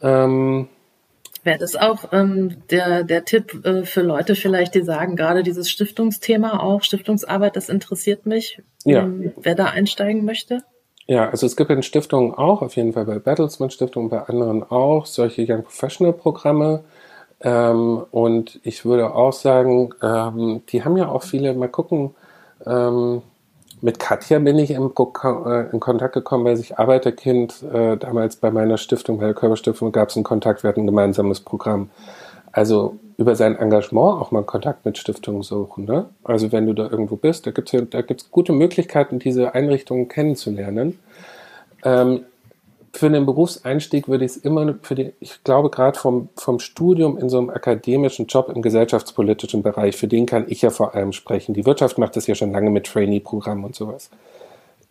Ähm, 0.01 0.67
Wäre 1.43 1.57
das 1.57 1.75
auch 1.75 2.11
ähm, 2.11 2.57
der, 2.69 3.03
der 3.03 3.25
Tipp 3.25 3.65
äh, 3.65 3.85
für 3.85 4.01
Leute 4.01 4.35
vielleicht, 4.35 4.75
die 4.75 4.81
sagen, 4.81 5.15
gerade 5.15 5.43
dieses 5.43 5.69
Stiftungsthema 5.71 6.59
auch, 6.59 6.83
Stiftungsarbeit, 6.83 7.55
das 7.55 7.69
interessiert 7.69 8.25
mich, 8.25 8.61
ja. 8.83 9.03
ähm, 9.03 9.31
wer 9.37 9.55
da 9.55 9.65
einsteigen 9.65 10.25
möchte? 10.25 10.63
Ja, 11.07 11.29
also 11.29 11.45
es 11.45 11.55
gibt 11.55 11.69
in 11.71 11.83
Stiftungen 11.83 12.33
auch, 12.33 12.61
auf 12.61 12.75
jeden 12.75 12.91
Fall 12.93 13.05
bei 13.05 13.17
Bertelsmann 13.17 13.69
Stiftung, 13.69 14.09
bei 14.09 14.21
anderen 14.23 14.63
auch, 14.63 15.05
solche 15.05 15.45
Young 15.47 15.63
Professional 15.63 16.11
Programme. 16.11 16.83
Ähm, 17.41 18.05
und 18.11 18.59
ich 18.63 18.83
würde 18.83 19.13
auch 19.13 19.31
sagen, 19.31 19.93
ähm, 20.01 20.63
die 20.69 20.83
haben 20.83 20.97
ja 20.97 21.07
auch 21.07 21.23
viele, 21.23 21.53
mal 21.53 21.69
gucken, 21.69 22.13
ähm, 22.65 23.21
mit 23.79 23.99
Katja 23.99 24.39
bin 24.39 24.57
ich 24.57 24.71
im, 24.71 24.91
äh, 24.93 25.69
in 25.71 25.79
Kontakt 25.79 26.15
gekommen, 26.15 26.43
weil 26.45 26.57
sich 26.57 26.77
Arbeiterkind 26.79 27.63
äh, 27.71 27.95
damals 27.97 28.35
bei 28.37 28.51
meiner 28.51 28.77
Stiftung, 28.77 29.19
bei 29.19 29.25
der 29.25 29.33
Körperstiftung, 29.35 29.91
gab 29.91 30.09
es 30.09 30.15
einen 30.17 30.23
Kontakt, 30.25 30.63
wir 30.63 30.69
hatten 30.69 30.81
ein 30.81 30.87
gemeinsames 30.87 31.39
Programm. 31.41 31.89
Also 32.57 32.97
über 33.17 33.35
sein 33.35 33.55
Engagement 33.55 34.19
auch 34.19 34.31
mal 34.31 34.41
Kontakt 34.41 34.83
mit 34.83 34.97
Stiftungen 34.97 35.43
suchen. 35.43 35.85
Ne? 35.85 36.09
Also 36.23 36.51
wenn 36.51 36.65
du 36.65 36.73
da 36.73 36.89
irgendwo 36.89 37.15
bist, 37.15 37.45
da 37.45 37.51
gibt 37.51 37.71
es 37.71 37.89
da 37.91 38.01
gibt's 38.01 38.31
gute 38.31 38.51
Möglichkeiten, 38.51 39.19
diese 39.19 39.53
Einrichtungen 39.53 40.07
kennenzulernen. 40.07 40.97
Ähm, 41.85 42.21
für 42.93 43.05
einen 43.05 43.27
Berufseinstieg 43.27 44.07
würde 44.07 44.25
ich 44.25 44.31
es 44.31 44.37
immer 44.37 44.73
für 44.81 44.95
die, 44.95 45.13
ich 45.19 45.43
glaube 45.43 45.69
gerade 45.69 45.99
vom, 45.99 46.29
vom 46.35 46.59
Studium 46.59 47.19
in 47.19 47.29
so 47.29 47.37
einem 47.37 47.51
akademischen 47.51 48.25
Job 48.25 48.49
im 48.49 48.63
gesellschaftspolitischen 48.63 49.61
Bereich, 49.61 49.95
für 49.95 50.07
den 50.07 50.25
kann 50.25 50.45
ich 50.47 50.63
ja 50.63 50.71
vor 50.71 50.95
allem 50.95 51.13
sprechen. 51.13 51.53
Die 51.53 51.67
Wirtschaft 51.67 51.99
macht 51.99 52.15
das 52.15 52.25
ja 52.25 52.33
schon 52.33 52.53
lange 52.53 52.71
mit 52.71 52.87
Trainee-Programmen 52.87 53.65
und 53.65 53.75
sowas. 53.75 54.09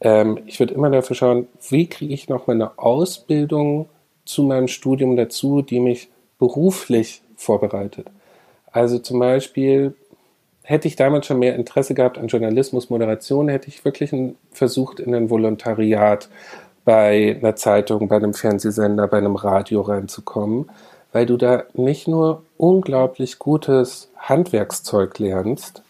Ähm, 0.00 0.38
ich 0.46 0.60
würde 0.60 0.72
immer 0.72 0.90
dafür 0.90 1.16
schauen, 1.16 1.48
wie 1.68 1.88
kriege 1.88 2.14
ich 2.14 2.28
noch 2.28 2.46
mal 2.46 2.52
eine 2.52 2.78
Ausbildung 2.78 3.88
zu 4.24 4.44
meinem 4.44 4.68
Studium 4.68 5.16
dazu, 5.16 5.62
die 5.62 5.80
mich 5.80 6.10
beruflich 6.38 7.22
vorbereitet. 7.36 8.08
Also 8.72 8.98
zum 8.98 9.18
Beispiel 9.18 9.94
hätte 10.62 10.88
ich 10.88 10.96
damals 10.96 11.26
schon 11.26 11.38
mehr 11.38 11.54
Interesse 11.54 11.94
gehabt 11.94 12.18
an 12.18 12.26
Journalismus, 12.26 12.90
Moderation, 12.90 13.48
hätte 13.48 13.68
ich 13.68 13.84
wirklich 13.84 14.12
versucht, 14.50 15.00
in 15.00 15.14
ein 15.14 15.30
Volontariat 15.30 16.28
bei 16.84 17.36
einer 17.40 17.56
Zeitung, 17.56 18.08
bei 18.08 18.16
einem 18.16 18.34
Fernsehsender, 18.34 19.06
bei 19.06 19.18
einem 19.18 19.36
Radio 19.36 19.80
reinzukommen, 19.80 20.70
weil 21.12 21.26
du 21.26 21.36
da 21.36 21.64
nicht 21.74 22.08
nur 22.08 22.42
unglaublich 22.56 23.38
gutes 23.38 24.08
Handwerkszeug 24.16 25.18
lernst 25.18 25.82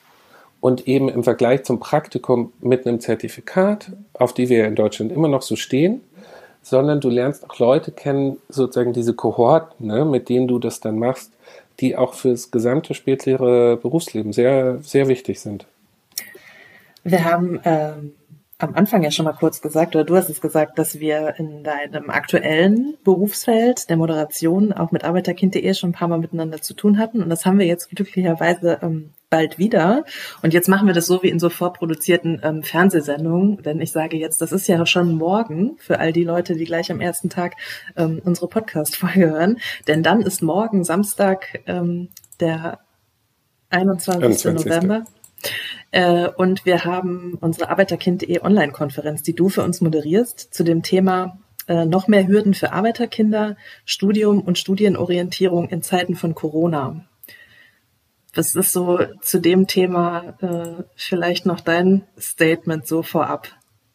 und 0.61 0.87
eben 0.89 1.09
im 1.09 1.25
Vergleich 1.25 1.65
zum 1.65 1.81
Praktikum 1.81 2.53
mit 2.61 2.87
einem 2.87 3.01
Zertifikat, 3.01 3.93
auf 4.15 4.35
die 4.35 4.49
wir 4.49 4.67
in 4.67 4.75
Deutschland 4.75 5.13
immer 5.13 5.29
noch 5.29 5.43
so 5.43 5.57
stehen, 5.57 6.01
sondern 6.69 7.01
du 7.01 7.09
lernst 7.09 7.49
auch 7.49 7.61
Leute 7.61 7.93
kennen, 7.93 8.39
sozusagen 8.49 8.93
diese 8.93 9.15
Kohorten, 9.15 9.87
ne, 9.87 10.05
mit 10.05 10.29
denen 10.29 10.49
du 10.49 10.59
das 10.59 10.81
dann 10.81 10.99
machst, 10.99 11.31
die 11.79 11.97
auch 11.97 12.15
fürs 12.15 12.51
gesamte 12.51 12.93
spätere 12.93 13.77
Berufsleben 13.77 14.33
sehr, 14.33 14.79
sehr 14.83 15.07
wichtig 15.07 15.39
sind. 15.39 15.65
Wir 17.05 17.25
haben 17.25 17.61
ähm 17.63 18.13
am 18.59 18.75
Anfang 18.75 19.03
ja 19.03 19.11
schon 19.11 19.27
mal 19.27 19.33
kurz 19.33 19.61
gesagt, 19.61 19.95
oder 19.95 20.05
du 20.05 20.17
hast 20.17 20.31
es 20.31 20.41
gesagt, 20.41 20.79
dass 20.79 20.99
wir 20.99 21.35
in 21.37 21.63
deinem 21.63 22.09
aktuellen 22.09 22.97
Berufsfeld 23.05 23.91
der 23.91 23.99
Moderation 23.99 24.73
auch 24.73 24.93
mit 24.93 25.05
Arbeiterkind.de 25.05 25.75
schon 25.75 25.91
ein 25.91 25.93
paar 25.93 26.09
Mal 26.09 26.19
miteinander 26.19 26.63
zu 26.63 26.73
tun 26.73 26.99
hatten. 26.99 27.23
Und 27.23 27.29
das 27.29 27.45
haben 27.45 27.59
wir 27.59 27.67
jetzt 27.67 27.91
glücklicherweise 27.91 28.79
ähm, 28.81 29.11
bald 29.29 29.59
wieder. 29.59 30.05
Und 30.43 30.55
jetzt 30.55 30.69
machen 30.69 30.87
wir 30.87 30.95
das 30.95 31.07
so 31.07 31.23
wie 31.23 31.29
in 31.29 31.39
so 31.39 31.51
vorproduzierten 31.51 32.41
ähm, 32.43 32.63
Fernsehsendungen. 32.63 33.63
Denn 33.63 33.81
ich 33.83 33.93
sage 33.93 34.17
jetzt, 34.17 34.41
das 34.41 34.53
ist 34.53 34.69
ja 34.69 34.87
schon 34.87 35.15
morgen 35.17 35.77
für 35.79 36.01
all 36.01 36.15
die 36.15 36.25
Leute, 36.25 36.55
die 36.55 36.65
gleich 36.65 36.91
am 36.91 37.03
ersten 37.03 37.29
Tag 37.29 37.57
ähm, 37.97 38.23
unsere 38.25 38.49
Podcast-Folge 38.49 39.31
hören. 39.31 39.59
Denn 39.87 40.03
dann 40.03 40.23
ist 40.23 40.43
morgen 40.43 40.83
Samstag 40.83 41.61
ähm, 41.67 42.09
der 42.41 42.79
21. 43.69 44.25
21. 44.25 44.67
November. 44.67 45.05
Äh, 45.91 46.29
und 46.29 46.65
wir 46.65 46.85
haben 46.85 47.39
unsere 47.41 47.69
Arbeiterkind.de 47.71 48.41
Online-Konferenz, 48.41 49.23
die 49.23 49.35
du 49.35 49.49
für 49.49 49.63
uns 49.63 49.81
moderierst, 49.81 50.53
zu 50.53 50.65
dem 50.65 50.83
Thema 50.83 51.39
äh, 51.69 51.85
noch 51.85 52.09
mehr 52.09 52.27
Hürden 52.27 52.55
für 52.55 52.73
Arbeiterkinder, 52.73 53.57
Studium 53.85 54.41
und 54.41 54.59
Studienorientierung 54.59 55.69
in 55.69 55.83
Zeiten 55.83 56.15
von 56.15 56.35
Corona. 56.35 57.05
Was 58.35 58.55
ist 58.55 58.73
so 58.73 59.01
zu 59.23 59.41
dem 59.41 59.67
Thema 59.67 60.37
äh, 60.43 60.85
vielleicht 60.95 61.47
noch 61.47 61.61
dein 61.61 62.05
Statement 62.19 62.87
so 62.87 63.03
vorab? 63.03 63.49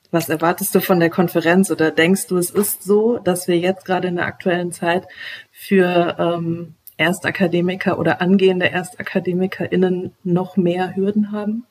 Was 0.09 0.27
erwartest 0.27 0.75
du 0.75 0.81
von 0.81 0.99
der 0.99 1.09
Konferenz 1.09 1.71
oder 1.71 1.91
denkst 1.91 2.27
du, 2.27 2.37
es 2.37 2.49
ist 2.49 2.83
so, 2.83 3.19
dass 3.19 3.47
wir 3.47 3.57
jetzt 3.57 3.85
gerade 3.85 4.09
in 4.09 4.17
der 4.17 4.25
aktuellen 4.25 4.73
Zeit 4.73 5.07
für 5.51 6.17
ähm, 6.19 6.75
Erstakademiker 7.01 7.99
oder 7.99 8.21
angehende 8.21 8.69
ErstakademikerInnen 8.69 10.13
noch 10.23 10.55
mehr 10.55 10.95
Hürden 10.95 11.31
haben? 11.31 11.65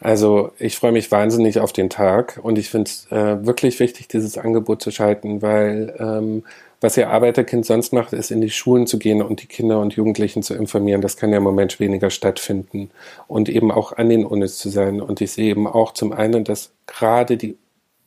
Also 0.00 0.52
ich 0.58 0.76
freue 0.76 0.92
mich 0.92 1.10
wahnsinnig 1.10 1.60
auf 1.60 1.72
den 1.72 1.90
Tag 1.90 2.40
und 2.42 2.58
ich 2.58 2.70
finde 2.70 2.90
es 2.90 3.10
äh, 3.10 3.44
wirklich 3.46 3.78
wichtig, 3.80 4.08
dieses 4.08 4.38
Angebot 4.38 4.82
zu 4.82 4.90
schalten, 4.90 5.42
weil 5.42 5.94
ähm, 5.98 6.44
was 6.80 6.96
Ihr 6.96 7.08
Arbeiterkind 7.08 7.64
sonst 7.64 7.92
macht, 7.92 8.12
ist 8.12 8.30
in 8.30 8.40
die 8.40 8.50
Schulen 8.50 8.86
zu 8.86 8.98
gehen 8.98 9.22
und 9.22 9.42
die 9.42 9.46
Kinder 9.46 9.80
und 9.80 9.94
Jugendlichen 9.94 10.42
zu 10.42 10.54
informieren. 10.54 11.00
Das 11.00 11.16
kann 11.16 11.30
ja 11.30 11.38
im 11.38 11.42
Moment 11.42 11.80
weniger 11.80 12.10
stattfinden 12.10 12.90
und 13.28 13.48
eben 13.48 13.70
auch 13.70 13.92
an 13.96 14.10
den 14.10 14.26
Unis 14.26 14.58
zu 14.58 14.68
sein. 14.68 15.00
Und 15.00 15.20
ich 15.20 15.32
sehe 15.32 15.50
eben 15.50 15.66
auch 15.66 15.92
zum 15.92 16.12
einen, 16.12 16.44
dass 16.44 16.72
gerade 16.86 17.38
die 17.38 17.56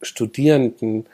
Studierenden 0.01 1.07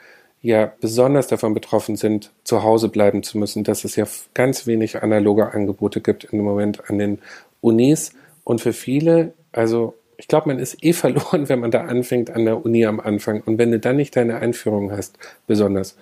ja 0.46 0.72
besonders 0.80 1.26
davon 1.26 1.54
betroffen 1.54 1.96
sind, 1.96 2.32
zu 2.44 2.62
Hause 2.62 2.88
bleiben 2.88 3.22
zu 3.22 3.38
müssen, 3.38 3.64
dass 3.64 3.84
es 3.84 3.96
ja 3.96 4.06
ganz 4.34 4.66
wenig 4.66 5.02
analoge 5.02 5.52
Angebote 5.52 6.00
gibt 6.00 6.24
im 6.24 6.40
Moment 6.40 6.88
an 6.88 6.98
den 6.98 7.18
Unis. 7.60 8.12
Und 8.44 8.60
für 8.60 8.72
viele, 8.72 9.32
also 9.52 9.94
ich 10.16 10.28
glaube, 10.28 10.48
man 10.48 10.58
ist 10.58 10.82
eh 10.84 10.92
verloren, 10.94 11.48
wenn 11.48 11.60
man 11.60 11.70
da 11.70 11.82
anfängt 11.82 12.30
an 12.30 12.44
der 12.44 12.64
Uni 12.64 12.86
am 12.86 13.00
Anfang 13.00 13.42
und 13.42 13.58
wenn 13.58 13.70
du 13.70 13.78
dann 13.78 13.96
nicht 13.96 14.16
deine 14.16 14.36
Einführung 14.36 14.92
hast, 14.92 15.18
besonders. 15.46 15.96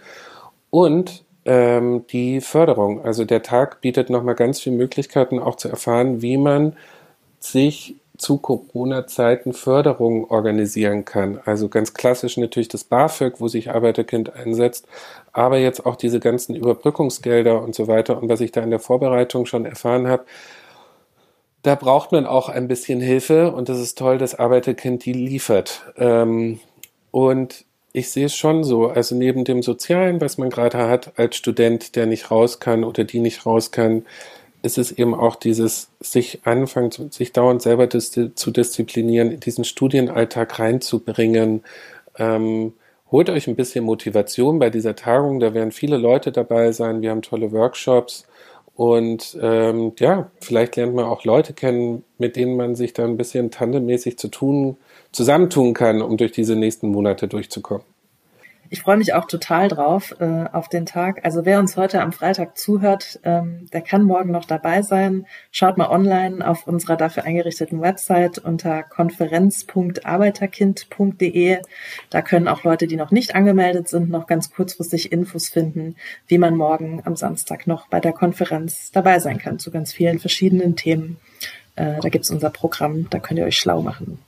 Und 0.70 1.24
ähm, 1.44 2.04
die 2.10 2.40
Förderung, 2.40 3.04
also 3.04 3.24
der 3.24 3.42
Tag 3.42 3.80
bietet 3.80 4.10
nochmal 4.10 4.34
ganz 4.34 4.60
viele 4.60 4.76
Möglichkeiten 4.76 5.38
auch 5.38 5.56
zu 5.56 5.68
erfahren, 5.68 6.22
wie 6.22 6.36
man 6.36 6.74
sich 7.38 7.96
zu 8.16 8.38
Corona-Zeiten 8.38 9.52
Förderungen 9.52 10.24
organisieren 10.24 11.04
kann. 11.04 11.40
Also 11.44 11.68
ganz 11.68 11.94
klassisch 11.94 12.36
natürlich 12.36 12.68
das 12.68 12.84
BAföG, 12.84 13.40
wo 13.40 13.48
sich 13.48 13.70
Arbeiterkind 13.70 14.34
einsetzt, 14.34 14.86
aber 15.32 15.58
jetzt 15.58 15.84
auch 15.84 15.96
diese 15.96 16.20
ganzen 16.20 16.54
Überbrückungsgelder 16.54 17.60
und 17.60 17.74
so 17.74 17.88
weiter. 17.88 18.20
Und 18.20 18.28
was 18.28 18.40
ich 18.40 18.52
da 18.52 18.62
in 18.62 18.70
der 18.70 18.78
Vorbereitung 18.78 19.46
schon 19.46 19.66
erfahren 19.66 20.06
habe, 20.06 20.24
da 21.62 21.74
braucht 21.74 22.12
man 22.12 22.26
auch 22.26 22.48
ein 22.48 22.68
bisschen 22.68 23.00
Hilfe 23.00 23.50
und 23.52 23.68
das 23.68 23.80
ist 23.80 23.98
toll, 23.98 24.18
dass 24.18 24.38
Arbeiterkind 24.38 25.04
die 25.04 25.14
liefert. 25.14 25.82
Ähm, 25.96 26.60
und 27.10 27.64
ich 27.92 28.10
sehe 28.10 28.26
es 28.26 28.36
schon 28.36 28.64
so, 28.64 28.88
also 28.88 29.14
neben 29.14 29.44
dem 29.44 29.62
Sozialen, 29.62 30.20
was 30.20 30.36
man 30.36 30.50
gerade 30.50 30.78
hat 30.88 31.12
als 31.16 31.36
Student, 31.36 31.96
der 31.96 32.06
nicht 32.06 32.30
raus 32.30 32.60
kann 32.60 32.84
oder 32.84 33.04
die 33.04 33.20
nicht 33.20 33.46
raus 33.46 33.70
kann, 33.70 34.04
ist 34.64 34.78
es 34.78 34.92
eben 34.92 35.14
auch 35.14 35.36
dieses 35.36 35.90
sich 36.00 36.40
anfangen, 36.44 36.90
sich 37.10 37.32
dauernd 37.32 37.62
selber 37.62 37.86
dis 37.86 38.10
zu 38.10 38.50
disziplinieren, 38.50 39.30
in 39.30 39.40
diesen 39.40 39.64
Studienalltag 39.64 40.58
reinzubringen 40.58 41.62
ähm, 42.18 42.72
holt 43.10 43.30
euch 43.30 43.46
ein 43.46 43.56
bisschen 43.56 43.84
Motivation 43.84 44.58
bei 44.58 44.70
dieser 44.70 44.96
Tagung. 44.96 45.40
Da 45.40 45.54
werden 45.54 45.72
viele 45.72 45.96
Leute 45.96 46.32
dabei 46.32 46.72
sein. 46.72 47.02
Wir 47.02 47.10
haben 47.10 47.22
tolle 47.22 47.52
Workshops. 47.52 48.26
Und 48.76 49.38
ähm, 49.40 49.92
ja, 50.00 50.30
vielleicht 50.40 50.74
lernt 50.74 50.96
man 50.96 51.04
auch 51.04 51.24
Leute 51.24 51.52
kennen, 51.52 52.02
mit 52.18 52.34
denen 52.34 52.56
man 52.56 52.74
sich 52.74 52.92
dann 52.92 53.10
ein 53.10 53.16
bisschen 53.16 53.52
tandemmäßig 53.52 54.18
zu 54.18 54.28
tun, 54.28 54.76
zusammentun 55.12 55.74
kann, 55.74 56.02
um 56.02 56.16
durch 56.16 56.32
diese 56.32 56.56
nächsten 56.56 56.88
Monate 56.88 57.28
durchzukommen. 57.28 57.84
Ich 58.74 58.82
freue 58.82 58.96
mich 58.96 59.14
auch 59.14 59.26
total 59.26 59.68
drauf 59.68 60.16
äh, 60.18 60.46
auf 60.52 60.68
den 60.68 60.84
Tag. 60.84 61.24
Also 61.24 61.44
wer 61.44 61.60
uns 61.60 61.76
heute 61.76 62.02
am 62.02 62.10
Freitag 62.10 62.58
zuhört, 62.58 63.20
ähm, 63.22 63.68
der 63.72 63.82
kann 63.82 64.02
morgen 64.02 64.32
noch 64.32 64.46
dabei 64.46 64.82
sein. 64.82 65.26
Schaut 65.52 65.78
mal 65.78 65.90
online 65.90 66.44
auf 66.44 66.66
unserer 66.66 66.96
dafür 66.96 67.22
eingerichteten 67.22 67.80
Website 67.80 68.38
unter 68.38 68.82
konferenz.arbeiterkind.de. 68.82 71.58
Da 72.10 72.22
können 72.22 72.48
auch 72.48 72.64
Leute, 72.64 72.88
die 72.88 72.96
noch 72.96 73.12
nicht 73.12 73.36
angemeldet 73.36 73.88
sind, 73.88 74.10
noch 74.10 74.26
ganz 74.26 74.50
kurzfristig 74.50 75.12
Infos 75.12 75.50
finden, 75.50 75.94
wie 76.26 76.38
man 76.38 76.56
morgen 76.56 77.00
am 77.04 77.14
Samstag 77.14 77.68
noch 77.68 77.86
bei 77.86 78.00
der 78.00 78.12
Konferenz 78.12 78.90
dabei 78.90 79.20
sein 79.20 79.38
kann 79.38 79.60
zu 79.60 79.70
ganz 79.70 79.92
vielen 79.92 80.18
verschiedenen 80.18 80.74
Themen. 80.74 81.18
Äh, 81.76 82.00
da 82.00 82.08
gibt's 82.08 82.30
unser 82.30 82.50
Programm, 82.50 83.08
da 83.08 83.20
könnt 83.20 83.38
ihr 83.38 83.46
euch 83.46 83.56
schlau 83.56 83.82
machen. 83.82 84.18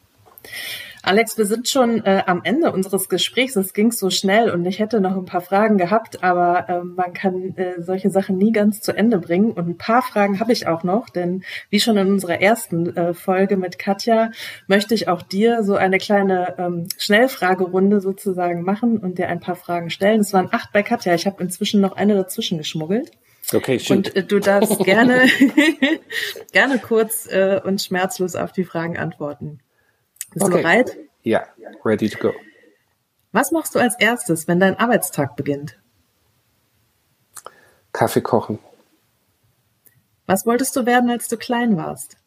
Alex, 1.07 1.39
wir 1.39 1.47
sind 1.47 1.69
schon 1.69 2.05
äh, 2.05 2.25
am 2.27 2.41
Ende 2.43 2.73
unseres 2.73 3.09
Gesprächs. 3.09 3.55
Es 3.55 3.73
ging 3.75 3.93
so 3.93 4.11
schnell 4.11 4.51
und 4.51 4.67
ich 4.67 4.81
hätte 4.81 5.01
noch 5.01 5.17
ein 5.17 5.25
paar 5.25 5.41
Fragen 5.41 5.79
gehabt, 5.79 6.25
aber 6.25 6.69
äh, 6.69 6.83
man 6.83 7.13
kann 7.13 7.57
äh, 7.57 7.81
solche 7.81 8.11
Sachen 8.11 8.39
nie 8.39 8.51
ganz 8.51 8.81
zu 8.81 8.91
Ende 8.91 9.19
bringen. 9.19 9.53
Und 9.53 9.69
ein 9.69 9.79
paar 9.79 10.03
Fragen 10.03 10.41
habe 10.41 10.53
ich 10.53 10.67
auch 10.67 10.83
noch, 10.83 11.09
denn 11.09 11.45
wie 11.71 11.79
schon 11.79 11.97
in 11.97 12.09
unserer 12.09 12.41
ersten 12.41 12.97
äh, 12.97 13.15
Folge 13.15 13.57
mit 13.57 13.79
Katja 13.79 14.33
möchte 14.67 14.97
ich 14.97 15.07
auch 15.07 15.23
dir 15.23 15.63
so 15.63 15.77
eine 15.77 15.99
kleine 15.99 16.57
ähm, 16.59 16.89
Schnellfragerunde 16.99 18.01
sozusagen 18.01 18.65
machen 18.65 18.99
und 18.99 19.19
dir 19.19 19.29
ein 19.29 19.39
paar 19.39 19.55
Fragen 19.55 19.91
stellen. 19.91 20.23
Es 20.23 20.33
waren 20.33 20.49
acht 20.51 20.73
bei 20.73 20.83
Katja. 20.83 21.15
Ich 21.15 21.27
habe 21.27 21.41
inzwischen 21.41 21.81
noch 21.81 21.95
eine 21.95 22.17
dazwischen 22.17 22.59
geschmuggelt. 22.59 23.13
Okay, 23.55 23.79
shoot. 23.79 23.97
Und 23.97 24.17
äh, 24.17 24.25
du 24.25 24.41
darfst 24.41 24.77
gerne, 24.85 25.27
gerne 26.53 26.81
kurz 26.81 27.29
äh, 27.31 27.61
und 27.63 27.81
schmerzlos 27.81 28.35
auf 28.35 28.51
die 28.51 28.65
Fragen 28.65 28.97
antworten. 28.97 29.61
Bist 30.37 30.45
okay. 30.45 30.57
du 30.57 30.63
bereit? 30.63 30.97
Ja, 31.23 31.47
ready 31.83 32.11
to 32.11 32.19
go. 32.19 32.35
Was 33.33 33.53
machst 33.53 33.75
du 33.75 33.79
als 33.79 33.99
erstes, 33.99 34.47
wenn 34.47 34.61
dein 34.61 34.79
Arbeitstag 34.79 35.35
beginnt? 35.35 35.79
Kaffee 37.95 38.21
kochen. 38.21 38.59
Was 40.27 40.45
wolltest 40.45 40.77
du 40.77 40.85
werden, 40.85 41.09
als 41.09 41.29
du 41.29 41.39
klein 41.39 41.79
warst? 41.79 42.19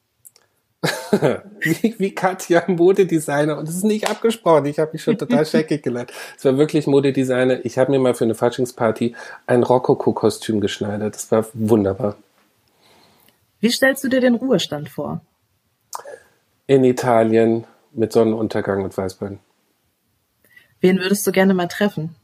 wie, 1.60 1.94
wie 2.00 2.16
Katja, 2.16 2.64
Modedesigner. 2.66 3.60
Und 3.60 3.68
das 3.68 3.76
ist 3.76 3.84
nicht 3.84 4.10
abgesprochen. 4.10 4.66
Ich 4.66 4.80
habe 4.80 4.94
mich 4.94 5.04
schon 5.04 5.20
total 5.20 5.46
scheckig 5.46 5.84
gelernt. 5.84 6.12
Es 6.36 6.44
war 6.46 6.58
wirklich 6.58 6.88
Modedesigner. 6.88 7.64
Ich 7.64 7.78
habe 7.78 7.92
mir 7.92 8.00
mal 8.00 8.16
für 8.16 8.24
eine 8.24 8.34
Faschingsparty 8.34 9.16
ein 9.46 9.62
Rokoko-Kostüm 9.62 10.62
geschneidert. 10.62 11.14
Das 11.14 11.32
war 11.32 11.46
wunderbar. 11.54 12.16
Wie 13.60 13.70
stellst 13.70 14.04
du 14.04 14.08
dir 14.08 14.20
den 14.20 14.34
Ruhestand 14.34 14.90
vor? 14.90 15.22
In 16.66 16.84
Italien 16.84 17.66
mit 17.92 18.12
Sonnenuntergang 18.14 18.84
und 18.84 18.96
Weißwein. 18.98 19.40
Wen 20.82 21.00
würdest 21.00 21.26
du 21.28 21.32
gerne 21.32 21.54
mal 21.54 21.68
treffen? 21.68 22.16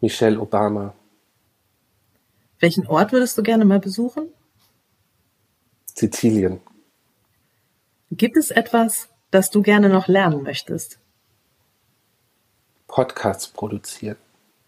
Michelle 0.00 0.40
Obama. 0.40 0.94
Welchen 2.60 2.86
Ort 2.86 3.12
würdest 3.12 3.36
du 3.38 3.42
gerne 3.42 3.64
mal 3.64 3.80
besuchen? 3.80 4.28
Sizilien. 5.86 6.60
Gibt 8.10 8.36
es 8.36 8.50
etwas, 8.50 9.08
das 9.30 9.50
du 9.50 9.62
gerne 9.62 9.88
noch 9.88 10.06
lernen 10.06 10.42
möchtest? 10.42 10.98
Podcasts 12.86 13.48
produzieren. 13.48 14.16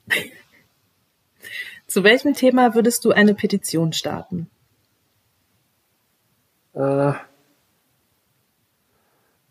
Zu 1.87 2.03
welchem 2.03 2.35
Thema 2.35 2.75
würdest 2.75 3.05
du 3.05 3.13
eine 3.13 3.35
Petition 3.35 3.93
starten? 3.93 4.51
Äh, 6.73 7.13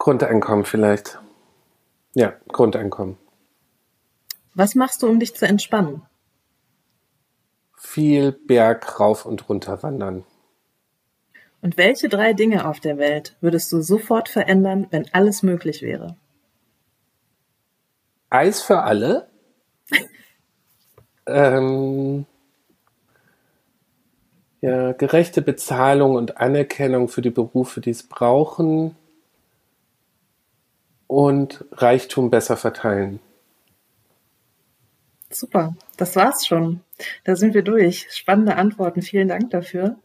Grundeinkommen 0.04 0.66
vielleicht. 0.66 1.18
Ja, 2.14 2.34
Grundeinkommen. 2.50 3.18
Was 4.54 4.76
machst 4.76 5.02
du, 5.02 5.08
um 5.08 5.18
dich 5.18 5.34
zu 5.34 5.48
entspannen? 5.48 6.02
Viel 7.78 8.34
Berg 8.34 9.00
rauf 9.00 9.26
und 9.26 9.48
runter 9.48 9.82
wandern. 9.82 10.26
Und 11.62 11.78
welche 11.78 12.10
drei 12.10 12.34
Dinge 12.34 12.68
auf 12.68 12.82
der 12.82 12.98
Welt 12.98 13.38
würdest 13.40 13.72
du 13.72 13.80
sofort 13.80 14.28
verändern, 14.28 14.88
wenn 14.92 15.08
alles 15.14 15.42
möglich 15.42 15.82
wäre? 15.82 16.18
Eis 18.30 18.62
für 18.62 18.82
alle. 18.82 19.30
ähm, 21.28 22.26
ja, 24.60 24.92
gerechte 24.92 25.42
Bezahlung 25.42 26.16
und 26.16 26.36
Anerkennung 26.40 27.08
für 27.08 27.22
die 27.22 27.30
Berufe, 27.30 27.80
die 27.80 27.92
es 27.92 28.04
brauchen 28.04 28.98
und 31.14 31.64
Reichtum 31.74 32.32
besser 32.32 32.58
verteilen. 32.58 33.20
Super, 35.30 35.76
das 35.96 36.16
war's 36.16 36.48
schon. 36.48 36.82
Da 37.24 37.36
sind 37.36 37.54
wir 37.54 37.62
durch. 37.62 38.08
Spannende 38.10 38.56
Antworten. 38.56 39.04
Vielen 39.04 39.28
Dank 39.28 39.52
dafür. 39.52 39.98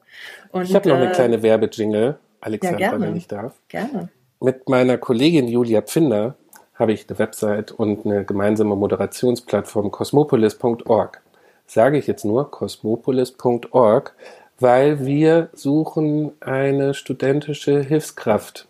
Und, 0.52 0.64
ich 0.64 0.74
habe 0.74 0.88
noch 0.88 0.96
eine 0.96 1.10
äh, 1.10 1.14
kleine 1.14 1.42
Werbejingle, 1.42 2.18
Alexandra, 2.40 2.80
ja, 2.80 3.00
wenn 3.00 3.16
ich 3.16 3.26
darf. 3.26 3.54
Gerne. 3.68 4.10
Mit 4.40 4.68
meiner 4.68 4.98
Kollegin 4.98 5.48
Julia 5.48 5.80
Pfinder 5.80 6.34
habe 6.74 6.92
ich 6.92 7.08
eine 7.08 7.18
Website 7.18 7.72
und 7.72 8.04
eine 8.04 8.24
gemeinsame 8.26 8.76
Moderationsplattform 8.76 9.90
cosmopolis.org. 9.90 11.22
Sage 11.66 11.98
ich 11.98 12.06
jetzt 12.06 12.24
nur 12.26 12.50
cosmopolis.org, 12.50 14.14
weil 14.60 15.06
wir 15.06 15.48
suchen 15.54 16.32
eine 16.40 16.92
studentische 16.92 17.80
Hilfskraft 17.80 18.67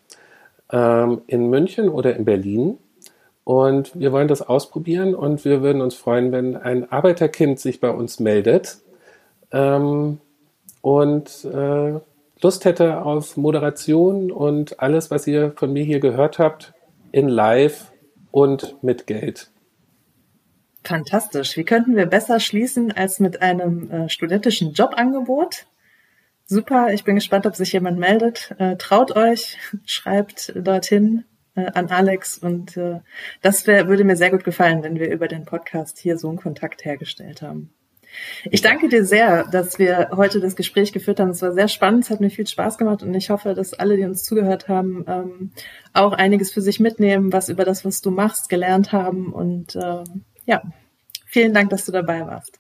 ähm, 0.73 1.23
in 1.27 1.49
München 1.51 1.89
oder 1.89 2.17
in 2.17 2.25
Berlin. 2.25 2.79
Und 3.45 3.99
wir 3.99 4.13
wollen 4.13 4.29
das 4.29 4.43
ausprobieren 4.43 5.15
und 5.15 5.45
wir 5.45 5.63
würden 5.63 5.81
uns 5.81 5.95
freuen, 5.95 6.33
wenn 6.33 6.57
ein 6.57 6.91
Arbeiterkind 6.93 7.59
sich 7.59 7.81
bei 7.81 7.91
uns 7.91 8.21
meldet 8.21 8.79
ähm, 9.53 10.21
und 10.83 11.45
äh, 11.45 12.01
Lust 12.41 12.65
hätte 12.65 13.03
auf 13.03 13.37
Moderation 13.37 14.31
und 14.31 14.81
alles, 14.81 15.11
was 15.11 15.27
ihr 15.27 15.53
von 15.57 15.73
mir 15.73 15.83
hier 15.83 15.99
gehört 16.01 16.39
habt, 16.39 16.73
in 17.11 17.29
Live 17.29 17.93
und 18.31 18.83
mit 18.83 19.07
Geld. 19.07 19.51
Fantastisch. 20.85 21.57
Wie 21.57 21.65
könnten 21.65 21.97
wir 21.97 22.07
besser 22.07 22.39
schließen 22.39 22.93
als 22.93 23.19
mit 23.19 23.43
einem 23.43 23.91
äh, 23.91 24.09
studentischen 24.09 24.73
Jobangebot? 24.73 25.67
Super, 26.51 26.95
ich 26.95 27.05
bin 27.05 27.15
gespannt, 27.15 27.45
ob 27.45 27.55
sich 27.57 27.75
jemand 27.75 27.99
meldet. 27.99 28.55
Äh, 28.57 28.77
traut 28.77 29.15
euch, 29.15 29.59
schreibt 29.85 30.55
dorthin 30.57 31.25
äh, 31.55 31.67
an 31.75 31.89
Alex 31.89 32.39
und 32.39 32.75
äh, 32.79 33.01
das 33.43 33.67
wär, 33.67 33.87
würde 33.87 34.03
mir 34.03 34.17
sehr 34.17 34.31
gut 34.31 34.45
gefallen, 34.45 34.83
wenn 34.83 34.99
wir 34.99 35.11
über 35.11 35.29
den 35.29 35.45
Podcast 35.45 35.99
hier 35.99 36.17
so 36.17 36.27
einen 36.31 36.39
Kontakt 36.39 36.87
hergestellt 36.87 37.43
haben. 37.43 37.75
Ich 38.51 38.63
danke 38.63 38.89
dir 38.89 39.05
sehr, 39.05 39.45
dass 39.45 39.79
wir 39.79 40.09
heute 40.17 40.41
das 40.41 40.57
Gespräch 40.57 40.95
geführt 40.95 41.21
haben. 41.21 41.29
Es 41.29 41.43
war 41.43 41.53
sehr 41.53 41.69
spannend, 41.69 42.05
es 42.05 42.11
hat 42.11 42.21
mir 42.21 42.31
viel 42.31 42.47
Spaß 42.47 42.79
gemacht 42.79 43.03
und 43.03 43.13
ich 43.13 43.29
hoffe, 43.29 43.53
dass 43.53 43.75
alle, 43.75 43.99
die 43.99 44.05
uns 44.05 44.25
zugehört 44.25 44.69
haben, 44.69 45.05
ähm, 45.07 45.53
auch 45.93 46.15
einiges 46.15 46.51
für 46.51 46.63
sich 46.63 46.81
mitnehmen, 46.81 47.31
was 47.31 47.51
über 47.51 47.67
das, 47.67 47.85
was 47.85 48.01
du 48.01 48.11
machst, 48.11 48.49
gelernt 48.49 48.93
haben. 48.93 49.35
Und 49.35 49.77
äh, 49.77 50.05
ja, 50.47 50.63
vielen 51.27 51.53
Dank, 51.53 51.69
dass 51.69 51.85
du 51.85 51.93
dabei 51.93 52.27
warst. 52.27 52.59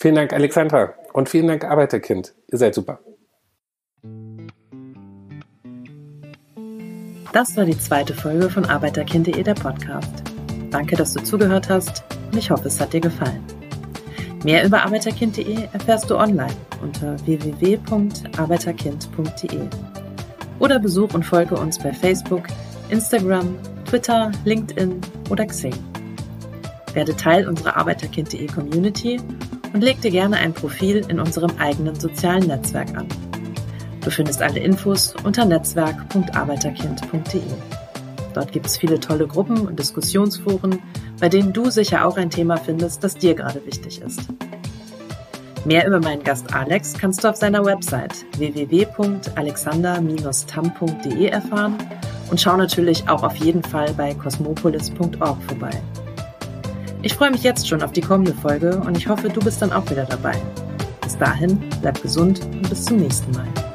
Vielen 0.00 0.14
Dank, 0.14 0.32
Alexandra. 0.32 0.94
Und 1.12 1.28
vielen 1.28 1.48
Dank, 1.48 1.64
Arbeiterkind. 1.64 2.32
Ihr 2.50 2.56
seid 2.56 2.74
super. 2.74 3.00
Das 7.34 7.54
war 7.56 7.66
die 7.66 7.78
zweite 7.78 8.14
Folge 8.14 8.48
von 8.48 8.64
Arbeiterkind.de, 8.64 9.42
der 9.42 9.54
Podcast. 9.54 10.22
Danke, 10.70 10.96
dass 10.96 11.12
du 11.12 11.22
zugehört 11.22 11.68
hast 11.68 12.02
und 12.32 12.38
ich 12.38 12.50
hoffe, 12.50 12.68
es 12.68 12.80
hat 12.80 12.94
dir 12.94 13.02
gefallen. 13.02 13.44
Mehr 14.42 14.64
über 14.64 14.84
Arbeiterkind.de 14.84 15.68
erfährst 15.70 16.08
du 16.08 16.16
online 16.16 16.56
unter 16.82 17.14
www.arbeiterkind.de 17.26 19.68
oder 20.60 20.78
besuch 20.78 21.12
und 21.12 21.24
folge 21.24 21.56
uns 21.56 21.78
bei 21.78 21.92
Facebook, 21.92 22.44
Instagram, 22.88 23.54
Twitter, 23.84 24.32
LinkedIn 24.46 24.98
oder 25.28 25.44
Xing. 25.44 25.74
Werde 26.94 27.14
Teil 27.14 27.46
unserer 27.46 27.76
Arbeiterkind.de 27.76 28.46
Community 28.46 29.20
und 29.72 29.82
leg 29.82 30.00
dir 30.00 30.10
gerne 30.10 30.36
ein 30.36 30.52
Profil 30.52 31.04
in 31.08 31.20
unserem 31.20 31.50
eigenen 31.58 31.98
sozialen 31.98 32.46
Netzwerk 32.46 32.96
an. 32.96 33.08
Du 34.02 34.10
findest 34.10 34.42
alle 34.42 34.60
Infos 34.60 35.14
unter 35.24 35.44
netzwerk.arbeiterkind.de. 35.44 37.42
Dort 38.32 38.52
gibt 38.52 38.66
es 38.66 38.78
viele 38.78 39.00
tolle 39.00 39.26
Gruppen 39.26 39.66
und 39.66 39.78
Diskussionsforen, 39.78 40.78
bei 41.20 41.28
denen 41.28 41.52
du 41.52 41.68
sicher 41.70 42.06
auch 42.06 42.16
ein 42.16 42.30
Thema 42.30 42.56
findest, 42.56 43.04
das 43.04 43.16
dir 43.16 43.34
gerade 43.34 43.64
wichtig 43.66 44.00
ist. 44.00 44.20
Mehr 45.66 45.86
über 45.86 46.00
meinen 46.00 46.24
Gast 46.24 46.54
Alex 46.54 46.94
kannst 46.94 47.22
du 47.22 47.28
auf 47.28 47.36
seiner 47.36 47.62
Website 47.64 48.24
www.alexander-tam.de 48.38 51.26
erfahren 51.26 51.76
und 52.30 52.40
schau 52.40 52.56
natürlich 52.56 53.06
auch 53.08 53.22
auf 53.22 53.36
jeden 53.36 53.62
Fall 53.62 53.92
bei 53.92 54.14
cosmopolis.org 54.14 55.42
vorbei. 55.42 55.82
Ich 57.02 57.14
freue 57.14 57.30
mich 57.30 57.42
jetzt 57.42 57.66
schon 57.66 57.82
auf 57.82 57.92
die 57.92 58.02
kommende 58.02 58.34
Folge 58.34 58.78
und 58.86 58.96
ich 58.96 59.08
hoffe, 59.08 59.30
du 59.30 59.40
bist 59.40 59.62
dann 59.62 59.72
auch 59.72 59.88
wieder 59.90 60.04
dabei. 60.04 60.34
Bis 61.00 61.16
dahin, 61.16 61.58
bleib 61.80 62.00
gesund 62.02 62.40
und 62.44 62.68
bis 62.68 62.84
zum 62.84 62.98
nächsten 62.98 63.32
Mal. 63.32 63.69